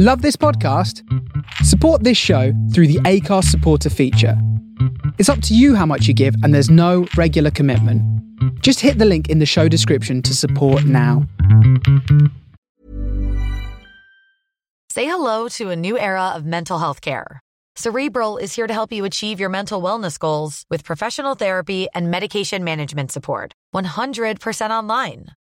Love 0.00 0.22
this 0.22 0.36
podcast? 0.36 1.02
Support 1.64 2.04
this 2.04 2.16
show 2.16 2.52
through 2.72 2.86
the 2.86 3.00
Acast 3.00 3.46
supporter 3.46 3.90
feature. 3.90 4.40
It's 5.18 5.28
up 5.28 5.42
to 5.42 5.56
you 5.56 5.74
how 5.74 5.86
much 5.86 6.06
you 6.06 6.14
give, 6.14 6.36
and 6.44 6.54
there's 6.54 6.70
no 6.70 7.08
regular 7.16 7.50
commitment. 7.50 8.00
Just 8.62 8.78
hit 8.78 8.98
the 8.98 9.04
link 9.04 9.28
in 9.28 9.40
the 9.40 9.44
show 9.44 9.66
description 9.66 10.22
to 10.22 10.36
support 10.36 10.84
now. 10.84 11.26
Say 14.88 15.06
hello 15.06 15.48
to 15.56 15.70
a 15.70 15.74
new 15.74 15.98
era 15.98 16.28
of 16.28 16.46
mental 16.46 16.78
health 16.78 17.00
care. 17.00 17.40
Cerebral 17.74 18.36
is 18.36 18.54
here 18.54 18.68
to 18.68 18.74
help 18.74 18.92
you 18.92 19.04
achieve 19.04 19.40
your 19.40 19.48
mental 19.50 19.82
wellness 19.82 20.16
goals 20.16 20.64
with 20.70 20.84
professional 20.84 21.34
therapy 21.34 21.88
and 21.92 22.08
medication 22.08 22.62
management 22.62 23.10
support. 23.10 23.52
100% 23.74 24.70
online. 24.70 25.26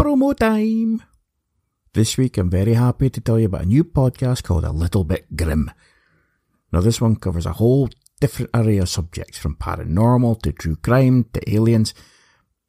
promo 0.00 0.34
time. 0.34 1.02
This 1.92 2.16
week, 2.16 2.38
I'm 2.38 2.48
very 2.48 2.72
happy 2.72 3.10
to 3.10 3.20
tell 3.20 3.38
you 3.38 3.44
about 3.44 3.64
a 3.64 3.66
new 3.66 3.84
podcast 3.84 4.42
called 4.42 4.64
A 4.64 4.72
Little 4.72 5.04
Bit 5.04 5.36
Grim. 5.36 5.70
Now, 6.72 6.80
this 6.80 7.02
one 7.02 7.16
covers 7.16 7.44
a 7.44 7.52
whole 7.60 7.90
different 8.18 8.50
array 8.54 8.78
of 8.78 8.88
subjects 8.88 9.36
from 9.36 9.56
paranormal 9.56 10.40
to 10.40 10.52
true 10.52 10.76
crime 10.76 11.26
to 11.34 11.54
aliens, 11.54 11.92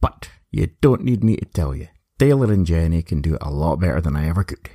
but 0.01 0.27
you 0.51 0.71
don't 0.81 1.05
need 1.05 1.23
me 1.23 1.37
to 1.37 1.45
tell 1.45 1.73
you. 1.73 1.87
Taylor 2.19 2.51
and 2.51 2.65
Jenny 2.65 3.01
can 3.01 3.21
do 3.21 3.35
it 3.35 3.41
a 3.41 3.49
lot 3.49 3.79
better 3.79 4.01
than 4.01 4.17
I 4.17 4.27
ever 4.27 4.43
could. 4.43 4.69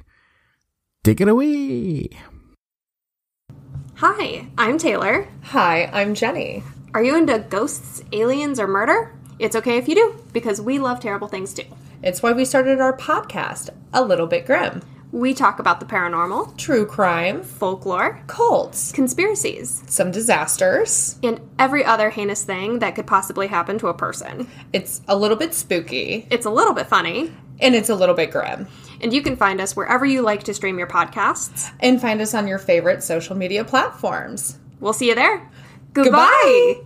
Take 1.04 1.20
it 1.20 1.28
away! 1.28 2.08
Hi, 3.96 4.48
I'm 4.56 4.78
Taylor. 4.78 5.28
Hi, 5.42 5.90
I'm 5.92 6.14
Jenny. 6.14 6.62
Are 6.94 7.04
you 7.04 7.18
into 7.18 7.38
ghosts, 7.38 8.02
aliens, 8.12 8.58
or 8.58 8.66
murder? 8.66 9.12
It's 9.38 9.56
okay 9.56 9.76
if 9.76 9.88
you 9.88 9.94
do, 9.94 10.24
because 10.32 10.58
we 10.58 10.78
love 10.78 11.00
terrible 11.00 11.28
things 11.28 11.52
too. 11.52 11.66
It's 12.06 12.22
why 12.22 12.30
we 12.30 12.44
started 12.44 12.80
our 12.80 12.96
podcast, 12.96 13.70
A 13.92 14.00
Little 14.00 14.28
Bit 14.28 14.46
Grim. 14.46 14.80
We 15.10 15.34
talk 15.34 15.58
about 15.58 15.80
the 15.80 15.86
paranormal, 15.86 16.56
True 16.56 16.86
crime, 16.86 17.42
folklore, 17.42 18.22
cults, 18.28 18.92
conspiracies, 18.92 19.82
some 19.88 20.12
disasters. 20.12 21.18
and 21.24 21.40
every 21.58 21.84
other 21.84 22.10
heinous 22.10 22.44
thing 22.44 22.78
that 22.78 22.94
could 22.94 23.08
possibly 23.08 23.48
happen 23.48 23.76
to 23.80 23.88
a 23.88 23.94
person. 23.94 24.46
It's 24.72 25.00
a 25.08 25.16
little 25.16 25.36
bit 25.36 25.52
spooky, 25.52 26.28
It's 26.30 26.46
a 26.46 26.50
little 26.50 26.74
bit 26.74 26.86
funny, 26.86 27.32
and 27.58 27.74
it's 27.74 27.88
a 27.88 27.94
little 27.96 28.14
bit 28.14 28.30
grim. 28.30 28.68
and 29.00 29.12
you 29.12 29.20
can 29.20 29.34
find 29.34 29.60
us 29.60 29.74
wherever 29.74 30.06
you 30.06 30.22
like 30.22 30.44
to 30.44 30.54
stream 30.54 30.78
your 30.78 30.86
podcasts. 30.86 31.72
And 31.80 32.00
find 32.00 32.20
us 32.20 32.34
on 32.34 32.46
your 32.46 32.58
favorite 32.60 33.02
social 33.02 33.34
media 33.36 33.64
platforms. 33.64 34.60
We'll 34.78 34.92
see 34.92 35.08
you 35.08 35.16
there. 35.16 35.50
Goodbye. 35.92 36.30
Goodbye. 36.76 36.85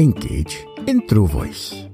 Engage 0.00 0.66
intro 0.86 1.26
voice. 1.26 1.84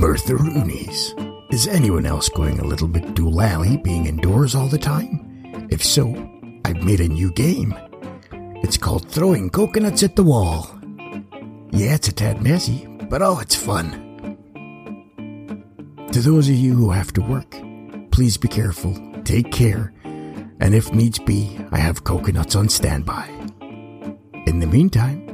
Bertha 0.00 0.36
Rooney's. 0.36 1.14
Is 1.50 1.66
anyone 1.66 2.04
else 2.04 2.28
going 2.28 2.60
a 2.60 2.64
little 2.64 2.86
bit 2.86 3.14
doolally 3.14 3.82
being 3.82 4.04
indoors 4.04 4.54
all 4.54 4.68
the 4.68 4.76
time? 4.76 5.66
If 5.70 5.82
so, 5.82 6.04
I've 6.66 6.84
made 6.84 7.00
a 7.00 7.08
new 7.08 7.32
game. 7.32 7.74
It's 8.62 8.76
called 8.76 9.10
Throwing 9.10 9.48
Coconuts 9.48 10.02
at 10.02 10.14
the 10.14 10.22
Wall. 10.22 10.68
Yeah, 11.70 11.94
it's 11.94 12.08
a 12.08 12.12
tad 12.12 12.42
messy, 12.42 12.86
but 13.08 13.22
oh, 13.22 13.38
it's 13.38 13.54
fun. 13.54 14.36
To 16.12 16.20
those 16.20 16.50
of 16.50 16.54
you 16.54 16.74
who 16.74 16.90
have 16.90 17.14
to 17.14 17.22
work, 17.22 17.56
please 18.10 18.36
be 18.36 18.48
careful, 18.48 18.94
take 19.24 19.50
care, 19.50 19.94
and 20.60 20.74
if 20.74 20.92
needs 20.92 21.18
be, 21.18 21.58
I 21.72 21.78
have 21.78 22.04
coconuts 22.04 22.54
on 22.54 22.68
standby. 22.68 23.26
In 24.46 24.60
the 24.60 24.66
meantime, 24.66 25.27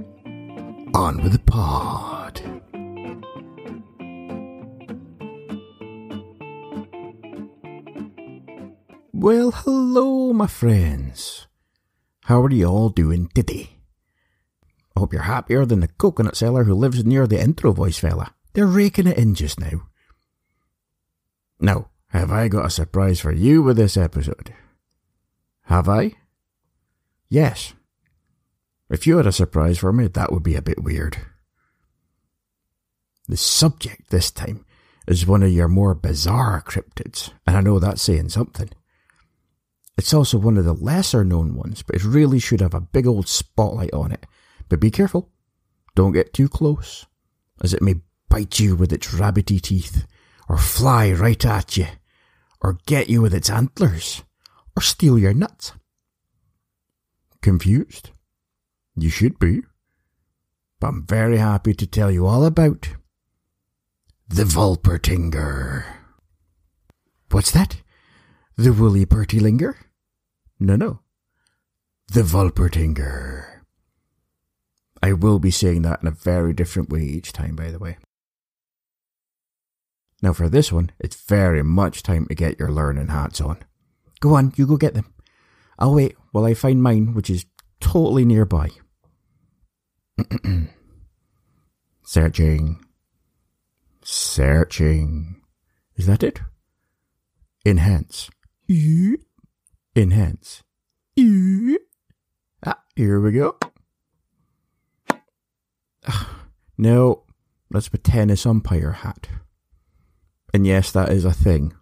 on 0.94 1.22
with 1.22 1.32
the 1.32 1.38
pod. 1.40 2.40
Well, 9.12 9.50
hello, 9.50 10.32
my 10.32 10.46
friends. 10.46 11.46
How 12.24 12.42
are 12.42 12.50
you 12.50 12.66
all 12.66 12.90
doing 12.90 13.28
today? 13.34 13.70
I 14.96 15.00
hope 15.00 15.12
you're 15.12 15.22
happier 15.22 15.66
than 15.66 15.80
the 15.80 15.88
coconut 15.88 16.36
seller 16.36 16.64
who 16.64 16.74
lives 16.74 17.04
near 17.04 17.26
the 17.26 17.40
intro 17.40 17.72
voice 17.72 17.98
fella. 17.98 18.34
They're 18.52 18.66
raking 18.66 19.08
it 19.08 19.18
in 19.18 19.34
just 19.34 19.58
now. 19.58 19.88
Now, 21.58 21.90
have 22.08 22.30
I 22.30 22.48
got 22.48 22.66
a 22.66 22.70
surprise 22.70 23.20
for 23.20 23.32
you 23.32 23.62
with 23.62 23.76
this 23.76 23.96
episode? 23.96 24.54
Have 25.62 25.88
I? 25.88 26.12
Yes. 27.28 27.74
If 28.94 29.08
you 29.08 29.16
had 29.16 29.26
a 29.26 29.32
surprise 29.32 29.78
for 29.78 29.92
me, 29.92 30.06
that 30.06 30.30
would 30.30 30.44
be 30.44 30.54
a 30.54 30.62
bit 30.62 30.84
weird. 30.84 31.18
The 33.26 33.36
subject 33.36 34.10
this 34.10 34.30
time 34.30 34.64
is 35.08 35.26
one 35.26 35.42
of 35.42 35.50
your 35.50 35.66
more 35.66 35.96
bizarre 35.96 36.62
cryptids, 36.62 37.32
and 37.44 37.56
I 37.56 37.60
know 37.60 37.80
that's 37.80 38.02
saying 38.02 38.28
something. 38.28 38.70
It's 39.98 40.14
also 40.14 40.38
one 40.38 40.56
of 40.56 40.64
the 40.64 40.74
lesser 40.74 41.24
known 41.24 41.56
ones, 41.56 41.82
but 41.82 41.96
it 41.96 42.04
really 42.04 42.38
should 42.38 42.60
have 42.60 42.72
a 42.72 42.80
big 42.80 43.04
old 43.04 43.26
spotlight 43.26 43.92
on 43.92 44.12
it. 44.12 44.26
But 44.68 44.78
be 44.78 44.92
careful. 44.92 45.28
Don't 45.96 46.12
get 46.12 46.32
too 46.32 46.48
close, 46.48 47.04
as 47.60 47.74
it 47.74 47.82
may 47.82 47.96
bite 48.28 48.60
you 48.60 48.76
with 48.76 48.92
its 48.92 49.08
rabbity 49.08 49.60
teeth, 49.60 50.06
or 50.48 50.56
fly 50.56 51.10
right 51.10 51.44
at 51.44 51.76
you, 51.76 51.88
or 52.60 52.78
get 52.86 53.10
you 53.10 53.22
with 53.22 53.34
its 53.34 53.50
antlers, 53.50 54.22
or 54.76 54.82
steal 54.82 55.18
your 55.18 55.34
nuts. 55.34 55.72
Confused? 57.42 58.10
You 58.96 59.10
should 59.10 59.38
be. 59.38 59.62
But 60.80 60.88
I'm 60.88 61.06
very 61.06 61.38
happy 61.38 61.74
to 61.74 61.86
tell 61.86 62.10
you 62.10 62.26
all 62.26 62.44
about 62.44 62.90
the 64.28 64.44
Vulpertinger. 64.44 65.84
What's 67.30 67.50
that? 67.50 67.82
The 68.56 68.72
woolly 68.72 69.04
Bertielinger? 69.04 69.74
No, 70.60 70.76
no. 70.76 71.00
The 72.08 72.22
Vulpertinger. 72.22 73.60
I 75.02 75.12
will 75.12 75.38
be 75.38 75.50
saying 75.50 75.82
that 75.82 76.00
in 76.00 76.08
a 76.08 76.12
very 76.12 76.52
different 76.52 76.90
way 76.90 77.02
each 77.02 77.32
time, 77.32 77.56
by 77.56 77.70
the 77.70 77.78
way. 77.78 77.98
Now, 80.22 80.32
for 80.32 80.48
this 80.48 80.72
one, 80.72 80.92
it's 80.98 81.16
very 81.16 81.62
much 81.62 82.02
time 82.02 82.26
to 82.26 82.34
get 82.34 82.58
your 82.58 82.70
learning 82.70 83.08
hats 83.08 83.40
on. 83.40 83.58
Go 84.20 84.34
on, 84.34 84.54
you 84.56 84.66
go 84.66 84.76
get 84.76 84.94
them. 84.94 85.12
I'll 85.78 85.94
wait 85.94 86.16
while 86.32 86.46
I 86.46 86.54
find 86.54 86.82
mine, 86.82 87.12
which 87.12 87.28
is 87.28 87.44
totally 87.80 88.24
nearby. 88.24 88.70
Searching. 92.04 92.84
Searching. 94.02 95.40
Is 95.96 96.06
that 96.06 96.22
it? 96.22 96.40
Enhance. 97.64 98.30
Enhance. 99.96 100.62
Ah, 102.64 102.80
here 102.94 103.20
we 103.20 103.32
go. 103.32 103.56
Ah, 106.06 106.46
let's 107.70 107.88
a 107.88 107.98
tennis 107.98 108.46
umpire 108.46 108.92
hat. 108.92 109.28
And 110.52 110.66
yes, 110.66 110.92
that 110.92 111.10
is 111.10 111.24
a 111.24 111.32
thing. 111.32 111.74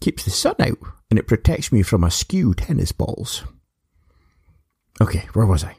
Keeps 0.00 0.24
the 0.24 0.30
sun 0.30 0.56
out, 0.58 0.78
and 1.10 1.18
it 1.18 1.28
protects 1.28 1.70
me 1.70 1.82
from 1.82 2.04
askew 2.04 2.54
tennis 2.54 2.92
balls. 2.92 3.44
Okay, 5.00 5.28
where 5.32 5.46
was 5.46 5.62
I? 5.62 5.76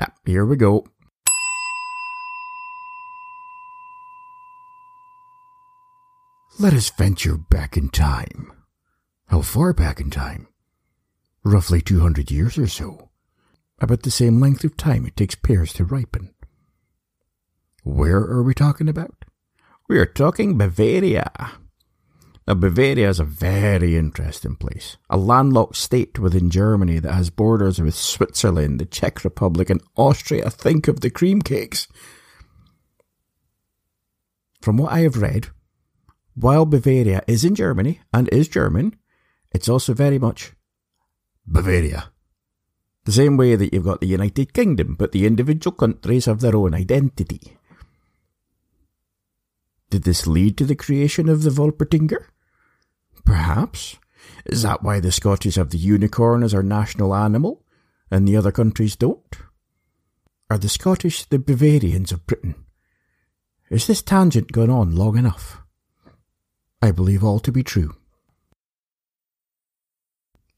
Ah, 0.00 0.12
here 0.24 0.44
we 0.44 0.56
go. 0.56 0.86
Let 6.58 6.72
us 6.72 6.90
venture 6.90 7.36
back 7.36 7.76
in 7.76 7.88
time. 7.88 8.52
How 9.26 9.42
far 9.42 9.72
back 9.72 10.00
in 10.00 10.10
time? 10.10 10.46
Roughly 11.42 11.80
200 11.80 12.30
years 12.30 12.56
or 12.56 12.68
so. 12.68 13.10
About 13.80 14.02
the 14.02 14.10
same 14.10 14.40
length 14.40 14.64
of 14.64 14.76
time 14.76 15.04
it 15.04 15.16
takes 15.16 15.34
pears 15.34 15.72
to 15.74 15.84
ripen. 15.84 16.32
Where 17.82 18.18
are 18.18 18.42
we 18.42 18.54
talking 18.54 18.88
about? 18.88 19.24
We 19.88 19.98
are 19.98 20.06
talking 20.06 20.56
Bavaria. 20.56 21.30
Now, 22.46 22.54
Bavaria 22.54 23.08
is 23.08 23.20
a 23.20 23.24
very 23.24 23.96
interesting 23.96 24.56
place. 24.56 24.98
A 25.08 25.16
landlocked 25.16 25.76
state 25.76 26.18
within 26.18 26.50
Germany 26.50 26.98
that 26.98 27.14
has 27.14 27.30
borders 27.30 27.80
with 27.80 27.94
Switzerland, 27.94 28.78
the 28.78 28.84
Czech 28.84 29.24
Republic, 29.24 29.70
and 29.70 29.82
Austria. 29.96 30.50
Think 30.50 30.86
of 30.86 31.00
the 31.00 31.08
cream 31.08 31.40
cakes. 31.40 31.88
From 34.60 34.76
what 34.76 34.92
I 34.92 35.00
have 35.00 35.16
read, 35.16 35.48
while 36.34 36.66
Bavaria 36.66 37.22
is 37.26 37.44
in 37.44 37.54
Germany 37.54 38.00
and 38.12 38.28
is 38.28 38.48
German, 38.48 38.96
it's 39.50 39.68
also 39.68 39.94
very 39.94 40.18
much 40.18 40.52
Bavaria. 41.46 42.10
The 43.04 43.12
same 43.12 43.36
way 43.38 43.56
that 43.56 43.72
you've 43.72 43.84
got 43.84 44.00
the 44.00 44.06
United 44.06 44.52
Kingdom, 44.52 44.96
but 44.98 45.12
the 45.12 45.26
individual 45.26 45.74
countries 45.74 46.24
have 46.26 46.40
their 46.40 46.56
own 46.56 46.74
identity. 46.74 47.56
Did 49.90 50.04
this 50.04 50.26
lead 50.26 50.58
to 50.58 50.64
the 50.64 50.74
creation 50.74 51.28
of 51.28 51.42
the 51.42 51.50
Wolpertinger? 51.50 52.26
Perhaps. 53.24 53.96
Is 54.46 54.62
that 54.62 54.82
why 54.82 55.00
the 55.00 55.12
Scottish 55.12 55.56
have 55.56 55.70
the 55.70 55.78
unicorn 55.78 56.42
as 56.42 56.54
our 56.54 56.62
national 56.62 57.14
animal, 57.14 57.64
and 58.10 58.26
the 58.26 58.36
other 58.36 58.52
countries 58.52 58.96
don't? 58.96 59.36
Are 60.50 60.58
the 60.58 60.68
Scottish 60.68 61.24
the 61.24 61.38
Bavarians 61.38 62.12
of 62.12 62.26
Britain? 62.26 62.54
Is 63.70 63.86
this 63.86 64.02
tangent 64.02 64.52
gone 64.52 64.70
on 64.70 64.94
long 64.94 65.16
enough? 65.16 65.62
I 66.82 66.90
believe 66.90 67.24
all 67.24 67.40
to 67.40 67.50
be 67.50 67.62
true. 67.62 67.96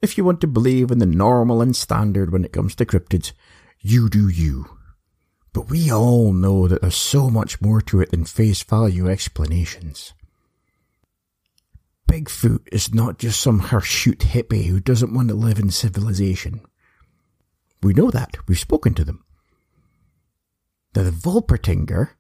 If 0.02 0.18
you 0.18 0.24
want 0.24 0.40
to 0.40 0.46
believe 0.46 0.90
in 0.90 0.98
the 0.98 1.06
normal 1.06 1.62
and 1.62 1.74
standard 1.74 2.30
when 2.30 2.44
it 2.44 2.52
comes 2.52 2.74
to 2.76 2.84
cryptids, 2.84 3.32
you 3.80 4.08
do 4.08 4.28
you. 4.28 4.76
But 5.52 5.70
we 5.70 5.90
all 5.90 6.32
know 6.32 6.68
that 6.68 6.82
there's 6.82 6.96
so 6.96 7.30
much 7.30 7.60
more 7.62 7.80
to 7.82 8.00
it 8.00 8.10
than 8.10 8.24
face 8.24 8.62
value 8.62 9.08
explanations. 9.08 10.12
Bigfoot 12.08 12.68
is 12.70 12.94
not 12.94 13.18
just 13.18 13.40
some 13.40 13.58
hirsute 13.58 14.20
hippie 14.20 14.66
who 14.66 14.80
doesn't 14.80 15.14
want 15.14 15.28
to 15.28 15.34
live 15.34 15.58
in 15.58 15.70
civilization. 15.70 16.60
We 17.82 17.94
know 17.94 18.10
that. 18.10 18.36
We've 18.46 18.58
spoken 18.58 18.94
to 18.94 19.04
them. 19.04 19.24
Now, 20.94 21.02
the 21.02 21.10
Volpertinger 21.10 22.10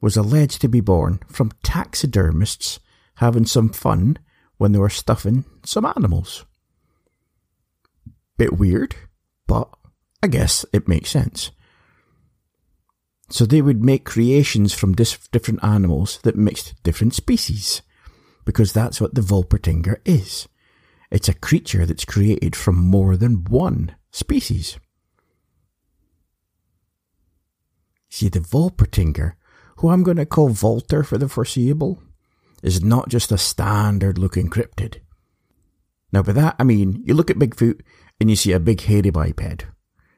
was 0.00 0.16
alleged 0.16 0.60
to 0.60 0.68
be 0.68 0.80
born 0.80 1.20
from 1.28 1.52
taxidermists 1.62 2.80
having 3.16 3.46
some 3.46 3.70
fun 3.70 4.18
when 4.56 4.72
they 4.72 4.78
were 4.78 4.90
stuffing 4.90 5.44
some 5.64 5.84
animals. 5.84 6.44
Bit 8.36 8.58
weird, 8.58 8.94
but 9.46 9.68
I 10.22 10.28
guess 10.28 10.64
it 10.72 10.88
makes 10.88 11.10
sense. 11.10 11.50
So 13.30 13.44
they 13.44 13.62
would 13.62 13.84
make 13.84 14.04
creations 14.04 14.72
from 14.72 14.94
dis- 14.94 15.28
different 15.28 15.62
animals 15.64 16.18
that 16.22 16.36
mixed 16.36 16.82
different 16.82 17.14
species 17.14 17.82
because 18.44 18.72
that's 18.72 19.00
what 19.00 19.14
the 19.14 19.20
Wolpertinger 19.20 19.96
is. 20.04 20.48
It's 21.10 21.28
a 21.28 21.34
creature 21.34 21.86
that's 21.86 22.04
created 22.04 22.56
from 22.56 22.76
more 22.76 23.16
than 23.16 23.44
one 23.44 23.94
species. 24.10 24.78
See, 28.10 28.28
the 28.28 28.40
Wolpertinger, 28.40 29.34
who 29.76 29.88
I'm 29.88 30.02
going 30.02 30.18
to 30.18 30.26
call 30.26 30.50
Volter 30.50 31.04
for 31.04 31.18
the 31.18 31.28
foreseeable, 31.28 32.02
is 32.62 32.82
not 32.82 33.08
just 33.08 33.32
a 33.32 33.38
standard 33.38 34.18
looking 34.18 34.48
cryptid. 34.48 35.00
Now, 36.12 36.22
by 36.22 36.32
that 36.32 36.56
I 36.58 36.64
mean, 36.64 37.02
you 37.04 37.14
look 37.14 37.30
at 37.30 37.38
Bigfoot 37.38 37.80
and 38.20 38.30
you 38.30 38.36
see 38.36 38.52
a 38.52 38.60
big 38.60 38.80
hairy 38.82 39.10
biped. 39.10 39.66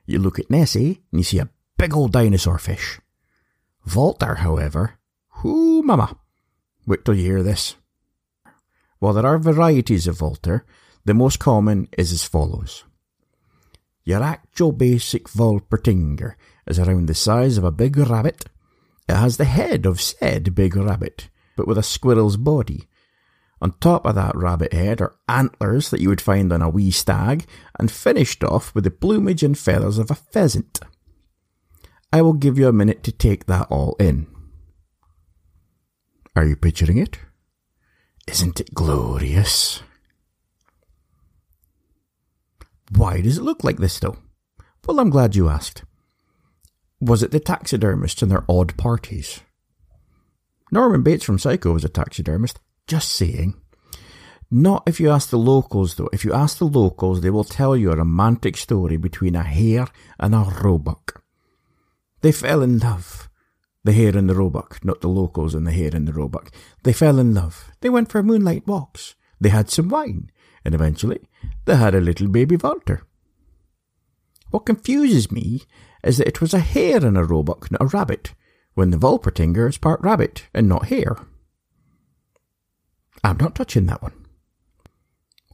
You 0.04 0.18
look 0.18 0.38
at 0.38 0.50
Nessie 0.50 1.02
and 1.10 1.20
you 1.20 1.24
see 1.24 1.38
a 1.38 1.48
big 1.78 1.94
old 1.94 2.12
dinosaur 2.12 2.58
fish. 2.58 3.00
Volter, 3.88 4.38
however, 4.38 4.98
whoo 5.42 5.82
mama, 5.82 6.16
wait 6.86 7.04
till 7.04 7.14
you 7.14 7.22
hear 7.22 7.42
this. 7.42 7.76
While 8.98 9.12
there 9.12 9.26
are 9.26 9.38
varieties 9.38 10.06
of 10.06 10.18
Volter, 10.18 10.62
the 11.04 11.14
most 11.14 11.38
common 11.38 11.88
is 11.96 12.12
as 12.12 12.24
follows. 12.24 12.84
Your 14.04 14.22
actual 14.22 14.72
basic 14.72 15.28
Wolpertinger 15.28 16.34
is 16.66 16.78
around 16.78 17.06
the 17.06 17.14
size 17.14 17.58
of 17.58 17.64
a 17.64 17.72
big 17.72 17.96
rabbit. 17.96 18.46
It 19.08 19.14
has 19.14 19.36
the 19.36 19.44
head 19.44 19.86
of 19.86 20.00
said 20.00 20.54
big 20.54 20.76
rabbit, 20.76 21.28
but 21.56 21.66
with 21.66 21.78
a 21.78 21.82
squirrel's 21.82 22.36
body. 22.36 22.86
On 23.60 23.72
top 23.80 24.04
of 24.06 24.14
that 24.14 24.36
rabbit 24.36 24.72
head 24.72 25.00
are 25.00 25.16
antlers 25.28 25.90
that 25.90 26.00
you 26.00 26.08
would 26.08 26.20
find 26.20 26.52
on 26.52 26.62
a 26.62 26.68
wee 26.68 26.90
stag, 26.90 27.46
and 27.78 27.90
finished 27.90 28.44
off 28.44 28.74
with 28.74 28.84
the 28.84 28.90
plumage 28.90 29.42
and 29.42 29.58
feathers 29.58 29.98
of 29.98 30.10
a 30.10 30.14
pheasant. 30.14 30.78
I 32.12 32.22
will 32.22 32.34
give 32.34 32.58
you 32.58 32.68
a 32.68 32.72
minute 32.72 33.02
to 33.04 33.12
take 33.12 33.46
that 33.46 33.66
all 33.70 33.96
in. 33.98 34.26
Are 36.34 36.44
you 36.44 36.56
picturing 36.56 36.98
it? 36.98 37.18
Isn't 38.26 38.60
it 38.60 38.74
glorious? 38.74 39.82
Why 42.94 43.20
does 43.20 43.38
it 43.38 43.44
look 43.44 43.64
like 43.64 43.78
this, 43.78 43.98
though? 43.98 44.16
Well, 44.86 45.00
I'm 45.00 45.10
glad 45.10 45.36
you 45.36 45.48
asked. 45.48 45.84
Was 47.00 47.22
it 47.22 47.30
the 47.30 47.40
taxidermists 47.40 48.22
and 48.22 48.30
their 48.30 48.44
odd 48.48 48.76
parties? 48.76 49.40
Norman 50.72 51.02
Bates 51.02 51.24
from 51.24 51.38
Psycho 51.38 51.72
was 51.72 51.84
a 51.84 51.88
taxidermist. 51.88 52.58
Just 52.86 53.12
saying. 53.12 53.54
Not 54.50 54.84
if 54.86 55.00
you 55.00 55.10
ask 55.10 55.30
the 55.30 55.38
locals, 55.38 55.96
though. 55.96 56.08
If 56.12 56.24
you 56.24 56.32
ask 56.32 56.58
the 56.58 56.66
locals, 56.66 57.20
they 57.20 57.30
will 57.30 57.44
tell 57.44 57.76
you 57.76 57.90
a 57.90 57.96
romantic 57.96 58.56
story 58.56 58.96
between 58.96 59.34
a 59.34 59.42
hare 59.42 59.88
and 60.20 60.34
a 60.34 60.46
roebuck. 60.62 61.22
They 62.20 62.32
fell 62.32 62.62
in 62.62 62.78
love. 62.78 63.28
The 63.86 63.92
hare 63.92 64.18
and 64.18 64.28
the 64.28 64.34
roebuck, 64.34 64.84
not 64.84 65.00
the 65.00 65.08
locals 65.08 65.54
and 65.54 65.64
the 65.64 65.70
hare 65.70 65.92
and 65.94 66.08
the 66.08 66.12
roebuck. 66.12 66.50
They 66.82 66.92
fell 66.92 67.20
in 67.20 67.34
love. 67.34 67.70
They 67.82 67.88
went 67.88 68.10
for 68.10 68.20
moonlight 68.20 68.66
walks. 68.66 69.14
They 69.40 69.50
had 69.50 69.70
some 69.70 69.88
wine. 69.88 70.32
And 70.64 70.74
eventually, 70.74 71.20
they 71.66 71.76
had 71.76 71.94
a 71.94 72.00
little 72.00 72.26
baby 72.26 72.56
Walter. 72.56 73.06
What 74.50 74.66
confuses 74.66 75.30
me 75.30 75.62
is 76.02 76.18
that 76.18 76.26
it 76.26 76.40
was 76.40 76.52
a 76.52 76.58
hare 76.58 77.06
and 77.06 77.16
a 77.16 77.22
roebuck, 77.22 77.70
not 77.70 77.80
a 77.80 77.86
rabbit, 77.86 78.34
when 78.74 78.90
the 78.90 78.96
Wolpertinger 78.96 79.68
is 79.68 79.78
part 79.78 80.00
rabbit 80.00 80.48
and 80.52 80.68
not 80.68 80.86
hare. 80.86 81.18
I'm 83.22 83.36
not 83.36 83.54
touching 83.54 83.86
that 83.86 84.02
one. 84.02 84.26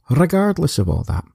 Regardless 0.09 0.79
of 0.79 0.89
all 0.89 1.03
that, 1.03 1.25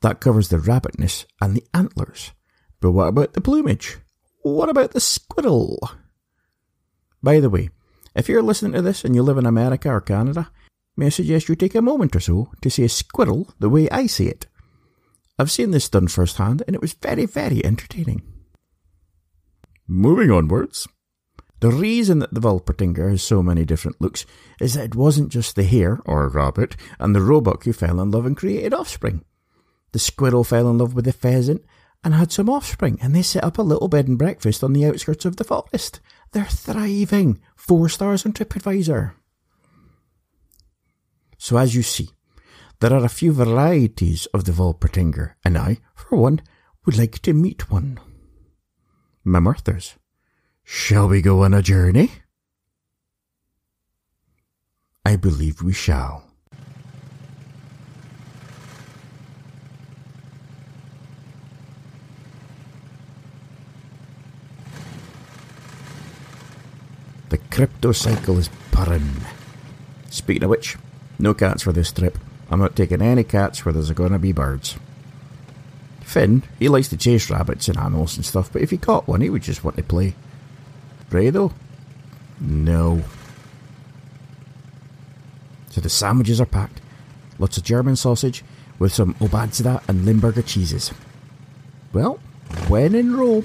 that 0.00 0.20
covers 0.20 0.48
the 0.48 0.58
rabbitness 0.58 1.26
and 1.42 1.54
the 1.54 1.66
antlers. 1.74 2.32
But 2.80 2.92
what 2.92 3.08
about 3.08 3.34
the 3.34 3.42
plumage? 3.42 3.98
What 4.40 4.70
about 4.70 4.92
the 4.92 5.00
squirrel? 5.00 5.78
By 7.22 7.40
the 7.40 7.50
way, 7.50 7.70
if 8.14 8.28
you're 8.28 8.42
listening 8.42 8.72
to 8.72 8.82
this 8.82 9.04
and 9.04 9.14
you 9.14 9.22
live 9.22 9.38
in 9.38 9.46
America 9.46 9.88
or 9.88 10.00
Canada, 10.00 10.50
may 10.96 11.06
I 11.06 11.10
suggest 11.10 11.48
you 11.48 11.54
take 11.54 11.74
a 11.74 11.82
moment 11.82 12.16
or 12.16 12.20
so 12.20 12.50
to 12.60 12.70
say 12.70 12.84
a 12.84 12.88
squirrel 12.88 13.48
the 13.58 13.68
way 13.68 13.88
I 13.90 14.06
say 14.06 14.26
it. 14.26 14.46
I've 15.38 15.50
seen 15.50 15.70
this 15.70 15.88
done 15.88 16.08
firsthand 16.08 16.62
and 16.66 16.74
it 16.74 16.82
was 16.82 16.92
very, 16.94 17.26
very 17.26 17.64
entertaining. 17.64 18.22
Moving 19.86 20.30
onwards. 20.30 20.88
The 21.60 21.70
reason 21.70 22.18
that 22.18 22.34
the 22.34 22.40
Wolpertinger 22.40 23.10
has 23.10 23.22
so 23.22 23.40
many 23.40 23.64
different 23.64 24.00
looks 24.00 24.26
is 24.60 24.74
that 24.74 24.84
it 24.84 24.94
wasn't 24.96 25.30
just 25.30 25.54
the 25.54 25.62
hare, 25.62 26.00
or 26.04 26.28
rabbit, 26.28 26.76
and 26.98 27.14
the 27.14 27.20
roebuck 27.20 27.62
who 27.62 27.72
fell 27.72 28.00
in 28.00 28.10
love 28.10 28.26
and 28.26 28.36
created 28.36 28.74
offspring. 28.74 29.24
The 29.92 30.00
squirrel 30.00 30.42
fell 30.42 30.68
in 30.68 30.78
love 30.78 30.94
with 30.94 31.04
the 31.04 31.12
pheasant 31.12 31.64
and 32.04 32.14
had 32.14 32.32
some 32.32 32.50
offspring, 32.50 32.98
and 33.00 33.14
they 33.14 33.22
set 33.22 33.44
up 33.44 33.58
a 33.58 33.62
little 33.62 33.88
bed 33.88 34.08
and 34.08 34.18
breakfast 34.18 34.64
on 34.64 34.72
the 34.72 34.84
outskirts 34.84 35.24
of 35.24 35.36
the 35.36 35.44
forest. 35.44 36.00
They're 36.32 36.44
thriving. 36.44 37.40
Four 37.56 37.88
stars 37.88 38.26
on 38.26 38.32
TripAdvisor. 38.32 39.12
So 41.38 41.56
as 41.56 41.74
you 41.74 41.82
see, 41.82 42.10
there 42.80 42.92
are 42.92 43.04
a 43.04 43.08
few 43.08 43.32
varieties 43.32 44.26
of 44.26 44.44
the 44.44 44.52
Volpertinger, 44.52 45.34
and 45.44 45.56
I, 45.56 45.78
for 45.94 46.16
one, 46.16 46.40
would 46.84 46.98
like 46.98 47.20
to 47.20 47.32
meet 47.32 47.70
one. 47.70 48.00
Mamurthers, 49.24 49.94
shall 50.64 51.08
we 51.08 51.22
go 51.22 51.44
on 51.44 51.54
a 51.54 51.62
journey? 51.62 52.10
I 55.04 55.16
believe 55.16 55.62
we 55.62 55.72
shall. 55.72 56.24
The 67.28 67.38
crypto 67.52 67.92
cycle 67.92 68.38
is 68.38 68.48
purring. 68.70 69.14
Speaking 70.08 70.44
of 70.44 70.50
which, 70.50 70.78
no 71.18 71.34
cats 71.34 71.62
for 71.62 71.72
this 71.72 71.92
trip. 71.92 72.16
I'm 72.50 72.60
not 72.60 72.74
taking 72.74 73.02
any 73.02 73.24
cats 73.24 73.64
where 73.64 73.74
there's 73.74 73.90
going 73.90 74.12
to 74.12 74.18
be 74.18 74.32
birds. 74.32 74.76
Finn, 76.00 76.42
he 76.58 76.68
likes 76.68 76.88
to 76.88 76.96
chase 76.96 77.30
rabbits 77.30 77.68
and 77.68 77.76
animals 77.76 78.16
and 78.16 78.24
stuff, 78.24 78.50
but 78.50 78.62
if 78.62 78.70
he 78.70 78.78
caught 78.78 79.06
one, 79.06 79.20
he 79.20 79.28
would 79.28 79.42
just 79.42 79.64
want 79.64 79.76
to 79.76 79.82
play. 79.82 80.14
Ray, 81.10 81.28
though? 81.28 81.52
No. 82.40 83.02
So 85.70 85.82
the 85.82 85.90
sandwiches 85.90 86.40
are 86.40 86.46
packed. 86.46 86.80
Lots 87.38 87.58
of 87.58 87.64
German 87.64 87.96
sausage 87.96 88.44
with 88.78 88.94
some 88.94 89.12
Obatzda 89.14 89.82
and 89.88 90.06
Limburger 90.06 90.42
cheeses. 90.42 90.90
Well, 91.92 92.18
when 92.68 92.94
in 92.94 93.14
Rome. 93.14 93.44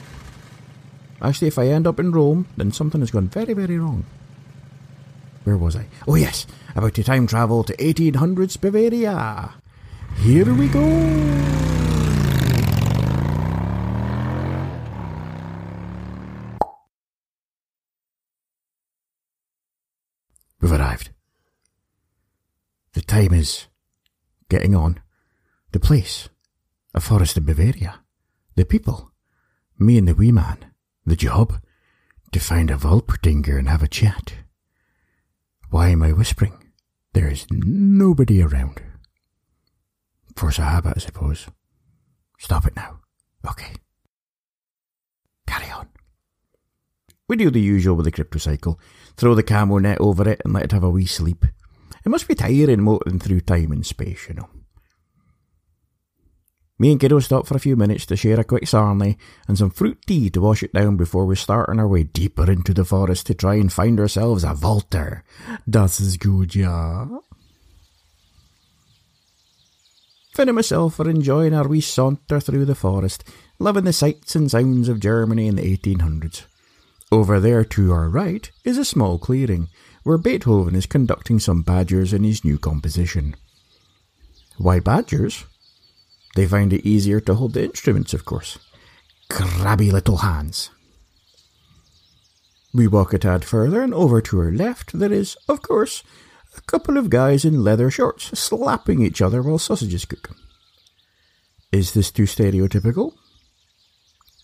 Actually, 1.21 1.47
if 1.47 1.57
I 1.57 1.67
end 1.67 1.87
up 1.87 1.99
in 1.99 2.11
Rome, 2.11 2.47
then 2.57 2.71
something 2.71 3.01
has 3.01 3.11
gone 3.11 3.27
very, 3.27 3.53
very 3.53 3.79
wrong. 3.79 4.05
Where 5.43 5.57
was 5.57 5.75
I? 5.75 5.87
Oh, 6.07 6.15
yes, 6.15 6.45
about 6.75 6.93
to 6.95 7.03
time 7.03 7.25
travel 7.25 7.63
to 7.63 7.75
1800s 7.77 8.59
Bavaria. 8.59 9.53
Here 10.17 10.53
we 10.53 10.67
go. 10.67 10.83
We've 20.59 20.71
arrived. 20.71 21.11
The 22.93 23.01
time 23.01 23.33
is 23.33 23.67
getting 24.49 24.75
on. 24.75 24.99
The 25.71 25.79
place, 25.79 26.29
a 26.93 26.99
forest 26.99 27.37
in 27.37 27.43
Bavaria. 27.43 28.01
The 28.55 28.65
people, 28.65 29.11
me 29.79 29.97
and 29.97 30.07
the 30.07 30.15
wee 30.15 30.31
man. 30.31 30.57
The 31.07 31.15
job, 31.15 31.61
to 32.33 32.39
find 32.39 32.69
a 32.69 32.75
Wolpertinger 32.75 33.57
and 33.57 33.69
have 33.69 33.81
a 33.81 33.87
chat. 33.87 34.33
Why 35.69 35.87
am 35.87 36.03
I 36.03 36.11
whispering? 36.11 36.61
There 37.13 37.29
is 37.29 37.47
nobody 37.49 38.41
around. 38.41 38.81
Force 40.35 40.59
a 40.59 40.63
habit, 40.63 40.97
I 40.97 40.99
suppose. 40.99 41.47
Stop 42.37 42.67
it 42.67 42.75
now. 42.75 42.99
Okay. 43.49 43.75
Carry 45.47 45.71
on. 45.71 45.87
We 47.29 47.37
do 47.37 47.51
the 47.51 47.61
usual 47.61 47.95
with 47.95 48.03
the 48.03 48.11
crypto 48.11 48.37
cycle. 48.37 48.77
Throw 49.15 49.33
the 49.33 49.43
camo 49.43 49.77
net 49.77 50.01
over 50.01 50.27
it 50.27 50.41
and 50.43 50.53
let 50.53 50.65
it 50.65 50.71
have 50.73 50.83
a 50.83 50.89
wee 50.89 51.05
sleep. 51.05 51.45
It 52.05 52.09
must 52.09 52.27
be 52.27 52.35
tiring 52.35 52.83
motoring 52.83 53.19
through 53.19 53.41
time 53.41 53.71
and 53.71 53.85
space, 53.85 54.27
you 54.27 54.35
know. 54.35 54.49
Me 56.79 56.91
and 56.91 56.99
Kiddo 56.99 57.19
stop 57.19 57.47
for 57.47 57.55
a 57.55 57.59
few 57.59 57.75
minutes 57.75 58.05
to 58.05 58.15
share 58.15 58.39
a 58.39 58.43
quick 58.43 58.65
sarnie 58.65 59.17
and 59.47 59.57
some 59.57 59.71
fruit 59.71 59.97
tea 60.05 60.29
to 60.29 60.41
wash 60.41 60.61
it 60.61 60.73
down 60.73 60.95
before 60.95 61.25
we 61.25 61.35
start 61.35 61.69
on 61.69 61.79
our 61.79 61.87
way 61.87 62.03
deeper 62.03 62.51
into 62.51 62.73
the 62.73 62.85
forest 62.85 63.25
to 63.25 63.33
try 63.33 63.55
and 63.55 63.73
find 63.73 63.99
ourselves 63.99 64.43
a 64.43 64.53
Walter. 64.53 65.23
Das 65.67 65.99
ist 65.99 66.19
gut, 66.19 66.55
ja. 66.55 67.07
Finn 70.35 70.49
and 70.49 70.55
myself 70.55 70.99
are 70.99 71.09
enjoying 71.09 71.55
our 71.55 71.67
wee 71.67 71.81
saunter 71.81 72.39
through 72.39 72.65
the 72.65 72.75
forest, 72.75 73.23
loving 73.57 73.85
the 73.85 73.91
sights 73.93 74.35
and 74.35 74.51
sounds 74.51 74.87
of 74.87 74.99
Germany 74.99 75.47
in 75.47 75.55
the 75.55 75.77
1800s. 75.77 76.43
Over 77.11 77.39
there 77.39 77.65
to 77.65 77.91
our 77.91 78.07
right 78.07 78.51
is 78.63 78.77
a 78.77 78.85
small 78.85 79.17
clearing 79.17 79.69
where 80.03 80.19
Beethoven 80.19 80.75
is 80.75 80.85
conducting 80.85 81.39
some 81.39 81.63
badgers 81.63 82.13
in 82.13 82.23
his 82.23 82.45
new 82.45 82.59
composition. 82.59 83.35
Why 84.59 84.79
badgers? 84.79 85.45
They 86.37 86.45
find 86.45 86.71
it 86.71 86.85
easier 86.85 87.19
to 87.21 87.33
hold 87.33 87.53
the 87.53 87.63
instruments, 87.63 88.13
of 88.13 88.23
course. 88.23 88.59
Crabby 89.27 89.89
little 89.89 90.17
hands. 90.17 90.69
We 92.71 92.85
walk 92.85 93.11
a 93.11 93.17
tad 93.17 93.43
further, 93.43 93.81
and 93.81 93.91
over 93.91 94.21
to 94.21 94.39
our 94.41 94.51
left 94.51 94.93
there 94.93 95.11
is, 95.11 95.35
of 95.49 95.63
course, 95.63 96.03
a 96.55 96.61
couple 96.61 96.95
of 96.95 97.09
guys 97.09 97.43
in 97.43 97.63
leather 97.63 97.89
shorts 97.89 98.37
slapping 98.39 99.01
each 99.01 99.19
other 99.19 99.41
while 99.41 99.57
sausages 99.57 100.05
cook. 100.05 100.29
Is 101.71 101.93
this 101.93 102.11
too 102.11 102.25
stereotypical? 102.25 103.13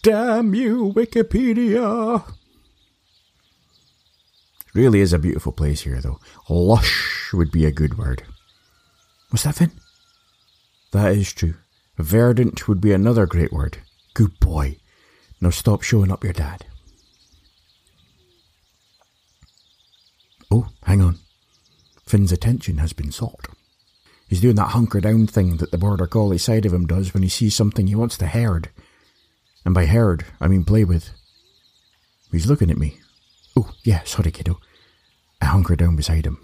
Damn 0.02 0.56
you, 0.56 0.94
Wikipedia! 0.96 2.28
It 4.66 4.74
Really 4.74 5.00
is 5.00 5.14
a 5.14 5.20
beautiful 5.20 5.52
place 5.52 5.82
here, 5.82 6.02
though. 6.02 6.20
Lush 6.50 7.30
would 7.34 7.52
be 7.52 7.68
a 7.68 7.72
good 7.72 8.00
word. 8.00 8.24
What's 9.30 9.44
that, 9.44 9.54
Finn? 9.54 9.74
That 10.92 11.12
is 11.12 11.32
true. 11.32 11.54
Verdant 11.98 12.68
would 12.68 12.82
be 12.82 12.92
another 12.92 13.26
great 13.26 13.54
word. 13.54 13.78
Good 14.14 14.40
boy. 14.40 14.78
Now 15.40 15.52
stop 15.52 15.82
showing 15.82 16.12
up 16.12 16.24
your 16.24 16.34
dad. 16.34 16.66
Oh, 20.50 20.70
hang 20.84 21.02
on. 21.02 21.20
Finn's 22.06 22.32
attention 22.32 22.78
has 22.78 22.94
been 22.94 23.12
sought. 23.12 23.48
He's 24.28 24.42
doing 24.42 24.56
that 24.56 24.70
hunker 24.70 25.00
down 25.02 25.28
thing 25.28 25.58
that 25.58 25.72
the 25.72 25.78
border 25.78 26.08
collie 26.08 26.38
side 26.38 26.66
of 26.66 26.74
him 26.74 26.88
does 26.88 27.14
when 27.14 27.24
he 27.24 27.30
sees 27.30 27.56
something 27.56 27.88
he 27.88 27.96
wants 27.96 28.18
to 28.18 28.28
herd. 28.28 28.70
And 29.66 29.74
by 29.74 29.86
herd, 29.86 30.26
I 30.42 30.48
mean 30.48 30.64
play 30.64 30.84
with. 30.84 31.12
He's 32.32 32.48
looking 32.48 32.72
at 32.72 32.78
me. 32.78 33.00
Oh, 33.56 33.72
yeah, 33.84 34.04
sorry, 34.06 34.32
kiddo. 34.32 34.60
I 35.42 35.46
hunker 35.46 35.76
down 35.76 35.96
beside 35.96 36.26
him. 36.26 36.40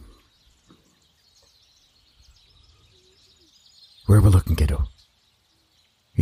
Where 4.06 4.20
are 4.20 4.22
we 4.22 4.30
looking, 4.30 4.49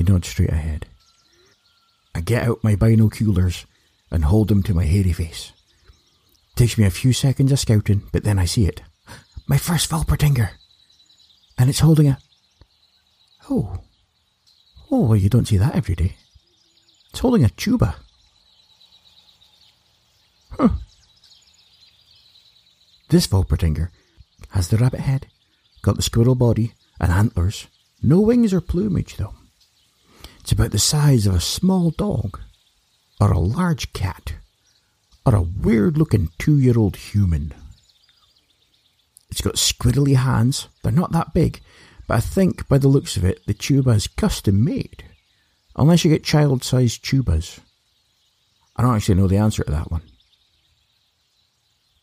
nods 0.08 0.28
straight 0.28 0.50
ahead. 0.50 0.86
I 2.16 2.22
get 2.22 2.48
out 2.48 2.64
my 2.64 2.76
binoculars 2.76 3.66
and 4.10 4.26
hold 4.26 4.48
them 4.48 4.64
to 4.64 4.74
my 4.74 4.86
hairy 4.86 5.14
face. 5.14 5.52
Takes 6.56 6.78
me 6.78 6.86
a 6.86 6.90
few 6.90 7.14
seconds 7.14 7.52
of 7.52 7.60
scouting, 7.60 8.04
but 8.12 8.24
then 8.24 8.40
I 8.40 8.46
see 8.46 8.66
it. 8.66 8.82
My 9.48 9.58
first 9.58 9.90
Wolpertinger! 9.92 10.50
And 11.58 11.70
it's 11.70 11.80
holding 11.80 12.08
a. 12.08 12.18
Oh. 13.50 13.82
Oh, 14.92 15.02
well, 15.02 15.16
you 15.16 15.30
don't 15.30 15.48
see 15.48 15.58
that 15.58 15.76
every 15.76 15.96
day. 15.96 16.16
It's 17.12 17.20
holding 17.20 17.44
a 17.44 17.50
tuba. 17.50 17.96
Huh. 20.52 20.70
This 23.10 23.28
Wolpertinger 23.28 23.90
has 24.50 24.68
the 24.70 24.78
rabbit 24.78 25.02
head, 25.02 25.28
got 25.82 25.96
the 25.96 26.02
squirrel 26.02 26.36
body 26.36 26.74
and 27.00 27.12
antlers, 27.12 27.68
no 28.02 28.20
wings 28.20 28.54
or 28.54 28.62
plumage 28.62 29.18
though. 29.18 29.34
It's 30.48 30.54
about 30.54 30.72
the 30.72 30.80
size 30.80 31.28
of 31.28 31.36
a 31.36 31.42
small 31.42 31.92
dog, 31.92 32.40
or 33.20 33.34
a 33.34 33.38
large 33.38 33.92
cat, 33.92 34.36
or 35.26 35.36
a 35.36 35.42
weird 35.42 35.98
looking 35.98 36.30
two 36.40 36.58
year 36.58 36.80
old 36.80 36.96
human. 36.96 37.54
It's 39.30 39.42
got 39.42 39.56
squiddly 39.56 40.16
hands, 40.16 40.70
they're 40.84 40.94
not 40.94 41.12
that 41.12 41.34
big, 41.34 41.60
but 42.08 42.14
I 42.14 42.20
think 42.22 42.66
by 42.70 42.78
the 42.78 42.88
looks 42.88 43.18
of 43.18 43.26
it, 43.26 43.46
the 43.46 43.54
tuba 43.54 43.90
is 43.90 44.08
custom 44.08 44.64
made. 44.64 45.04
Unless 45.76 46.06
you 46.06 46.12
get 46.12 46.24
child 46.24 46.64
sized 46.64 47.04
tubas. 47.04 47.60
I 48.78 48.84
don't 48.84 48.96
actually 48.96 49.16
know 49.16 49.28
the 49.28 49.36
answer 49.36 49.66
to 49.66 49.72
that 49.72 49.92
one. 49.92 50.04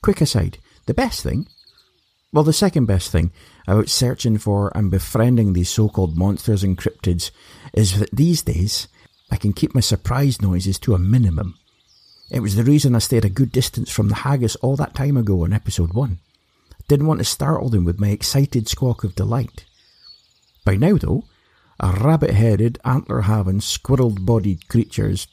Quick 0.02 0.20
aside, 0.20 0.58
the 0.84 0.92
best 0.92 1.22
thing, 1.22 1.48
well, 2.34 2.42
the 2.42 2.52
second 2.52 2.86
best 2.86 3.12
thing 3.12 3.30
about 3.68 3.88
searching 3.88 4.38
for 4.38 4.76
and 4.76 4.90
befriending 4.90 5.52
these 5.52 5.68
so 5.68 5.88
called 5.88 6.18
monsters 6.18 6.64
and 6.64 6.76
cryptids 6.76 7.30
is 7.72 8.00
that 8.00 8.10
these 8.10 8.42
days 8.42 8.88
I 9.30 9.36
can 9.36 9.52
keep 9.52 9.72
my 9.72 9.80
surprise 9.80 10.42
noises 10.42 10.80
to 10.80 10.94
a 10.94 10.98
minimum. 10.98 11.56
It 12.32 12.40
was 12.40 12.56
the 12.56 12.64
reason 12.64 12.96
I 12.96 12.98
stayed 12.98 13.24
a 13.24 13.30
good 13.30 13.52
distance 13.52 13.88
from 13.88 14.08
the 14.08 14.16
haggis 14.16 14.56
all 14.56 14.74
that 14.76 14.96
time 14.96 15.16
ago 15.16 15.44
in 15.44 15.52
episode 15.52 15.92
1. 15.92 16.18
Didn't 16.88 17.06
want 17.06 17.20
to 17.20 17.24
startle 17.24 17.68
them 17.68 17.84
with 17.84 18.00
my 18.00 18.08
excited 18.08 18.66
squawk 18.66 19.04
of 19.04 19.14
delight. 19.14 19.64
By 20.64 20.74
now, 20.74 20.96
though, 20.96 21.26
a 21.78 21.92
rabbit 21.92 22.30
headed, 22.30 22.80
antler 22.84 23.22
having, 23.22 23.60
squirrel 23.60 24.10
bodied 24.10 24.66
creature's 24.66 25.28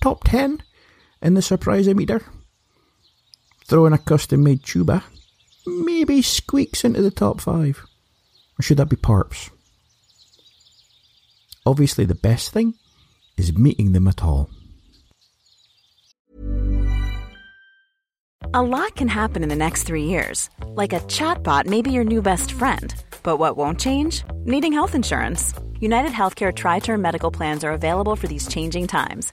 top 0.00 0.22
10 0.22 0.62
in 1.20 1.34
the 1.34 1.42
surprise 1.42 1.88
meter 1.88 2.22
throw 3.66 3.86
in 3.86 3.92
a 3.92 3.98
custom 3.98 4.44
made 4.44 4.62
tuba, 4.62 5.02
maybe 5.66 6.22
squeaks 6.22 6.84
into 6.84 7.02
the 7.02 7.10
top 7.10 7.40
five. 7.40 7.84
Or 8.58 8.62
should 8.62 8.76
that 8.76 8.88
be 8.88 8.96
Parps? 8.96 9.50
Obviously, 11.66 12.04
the 12.04 12.14
best 12.14 12.50
thing 12.50 12.74
is 13.36 13.56
meeting 13.56 13.92
them 13.92 14.06
at 14.06 14.22
all. 14.22 14.50
A 18.52 18.62
lot 18.62 18.94
can 18.94 19.08
happen 19.08 19.42
in 19.42 19.48
the 19.48 19.56
next 19.56 19.82
three 19.82 20.04
years. 20.04 20.48
Like 20.66 20.92
a 20.92 21.00
chatbot 21.00 21.66
may 21.66 21.82
be 21.82 21.90
your 21.90 22.04
new 22.04 22.22
best 22.22 22.52
friend. 22.52 22.94
But 23.24 23.38
what 23.38 23.56
won't 23.56 23.80
change? 23.80 24.22
Needing 24.44 24.72
health 24.72 24.94
insurance. 24.94 25.54
United 25.80 26.12
Healthcare 26.12 26.54
Tri 26.54 26.78
Term 26.78 27.02
Medical 27.02 27.32
Plans 27.32 27.64
are 27.64 27.72
available 27.72 28.14
for 28.14 28.28
these 28.28 28.46
changing 28.46 28.86
times 28.86 29.32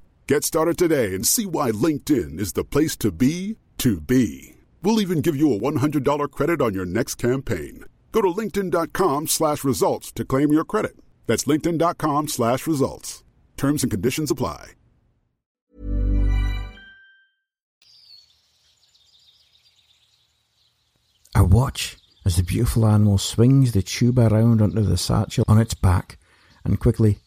Get 0.31 0.45
started 0.45 0.77
today 0.77 1.13
and 1.13 1.27
see 1.27 1.45
why 1.45 1.71
LinkedIn 1.71 2.39
is 2.39 2.53
the 2.53 2.63
place 2.63 2.95
to 2.95 3.11
be 3.11 3.57
to 3.79 3.99
be. 3.99 4.55
We'll 4.81 5.01
even 5.01 5.19
give 5.19 5.35
you 5.35 5.53
a 5.53 5.59
$100 5.59 6.31
credit 6.31 6.61
on 6.61 6.73
your 6.73 6.85
next 6.85 7.15
campaign. 7.15 7.83
Go 8.13 8.21
to 8.21 8.29
linkedin.com 8.29 9.27
slash 9.27 9.65
results 9.65 10.09
to 10.13 10.23
claim 10.23 10.53
your 10.53 10.63
credit. 10.63 10.95
That's 11.27 11.43
linkedin.com 11.43 12.29
slash 12.29 12.65
results. 12.65 13.25
Terms 13.57 13.83
and 13.83 13.91
conditions 13.91 14.31
apply. 14.31 14.67
I 21.35 21.41
watch 21.41 21.97
as 22.25 22.37
the 22.37 22.43
beautiful 22.43 22.87
animal 22.87 23.17
swings 23.17 23.73
the 23.73 23.81
tube 23.81 24.17
around 24.17 24.61
onto 24.61 24.79
the 24.79 24.95
satchel 24.95 25.43
on 25.49 25.59
its 25.59 25.73
back 25.73 26.17
and 26.63 26.79
quickly, 26.79 27.19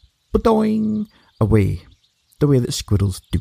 doing 0.43 1.07
away 1.39 1.83
the 2.41 2.47
way 2.47 2.59
that 2.59 2.73
squirrels 2.73 3.21
do. 3.31 3.41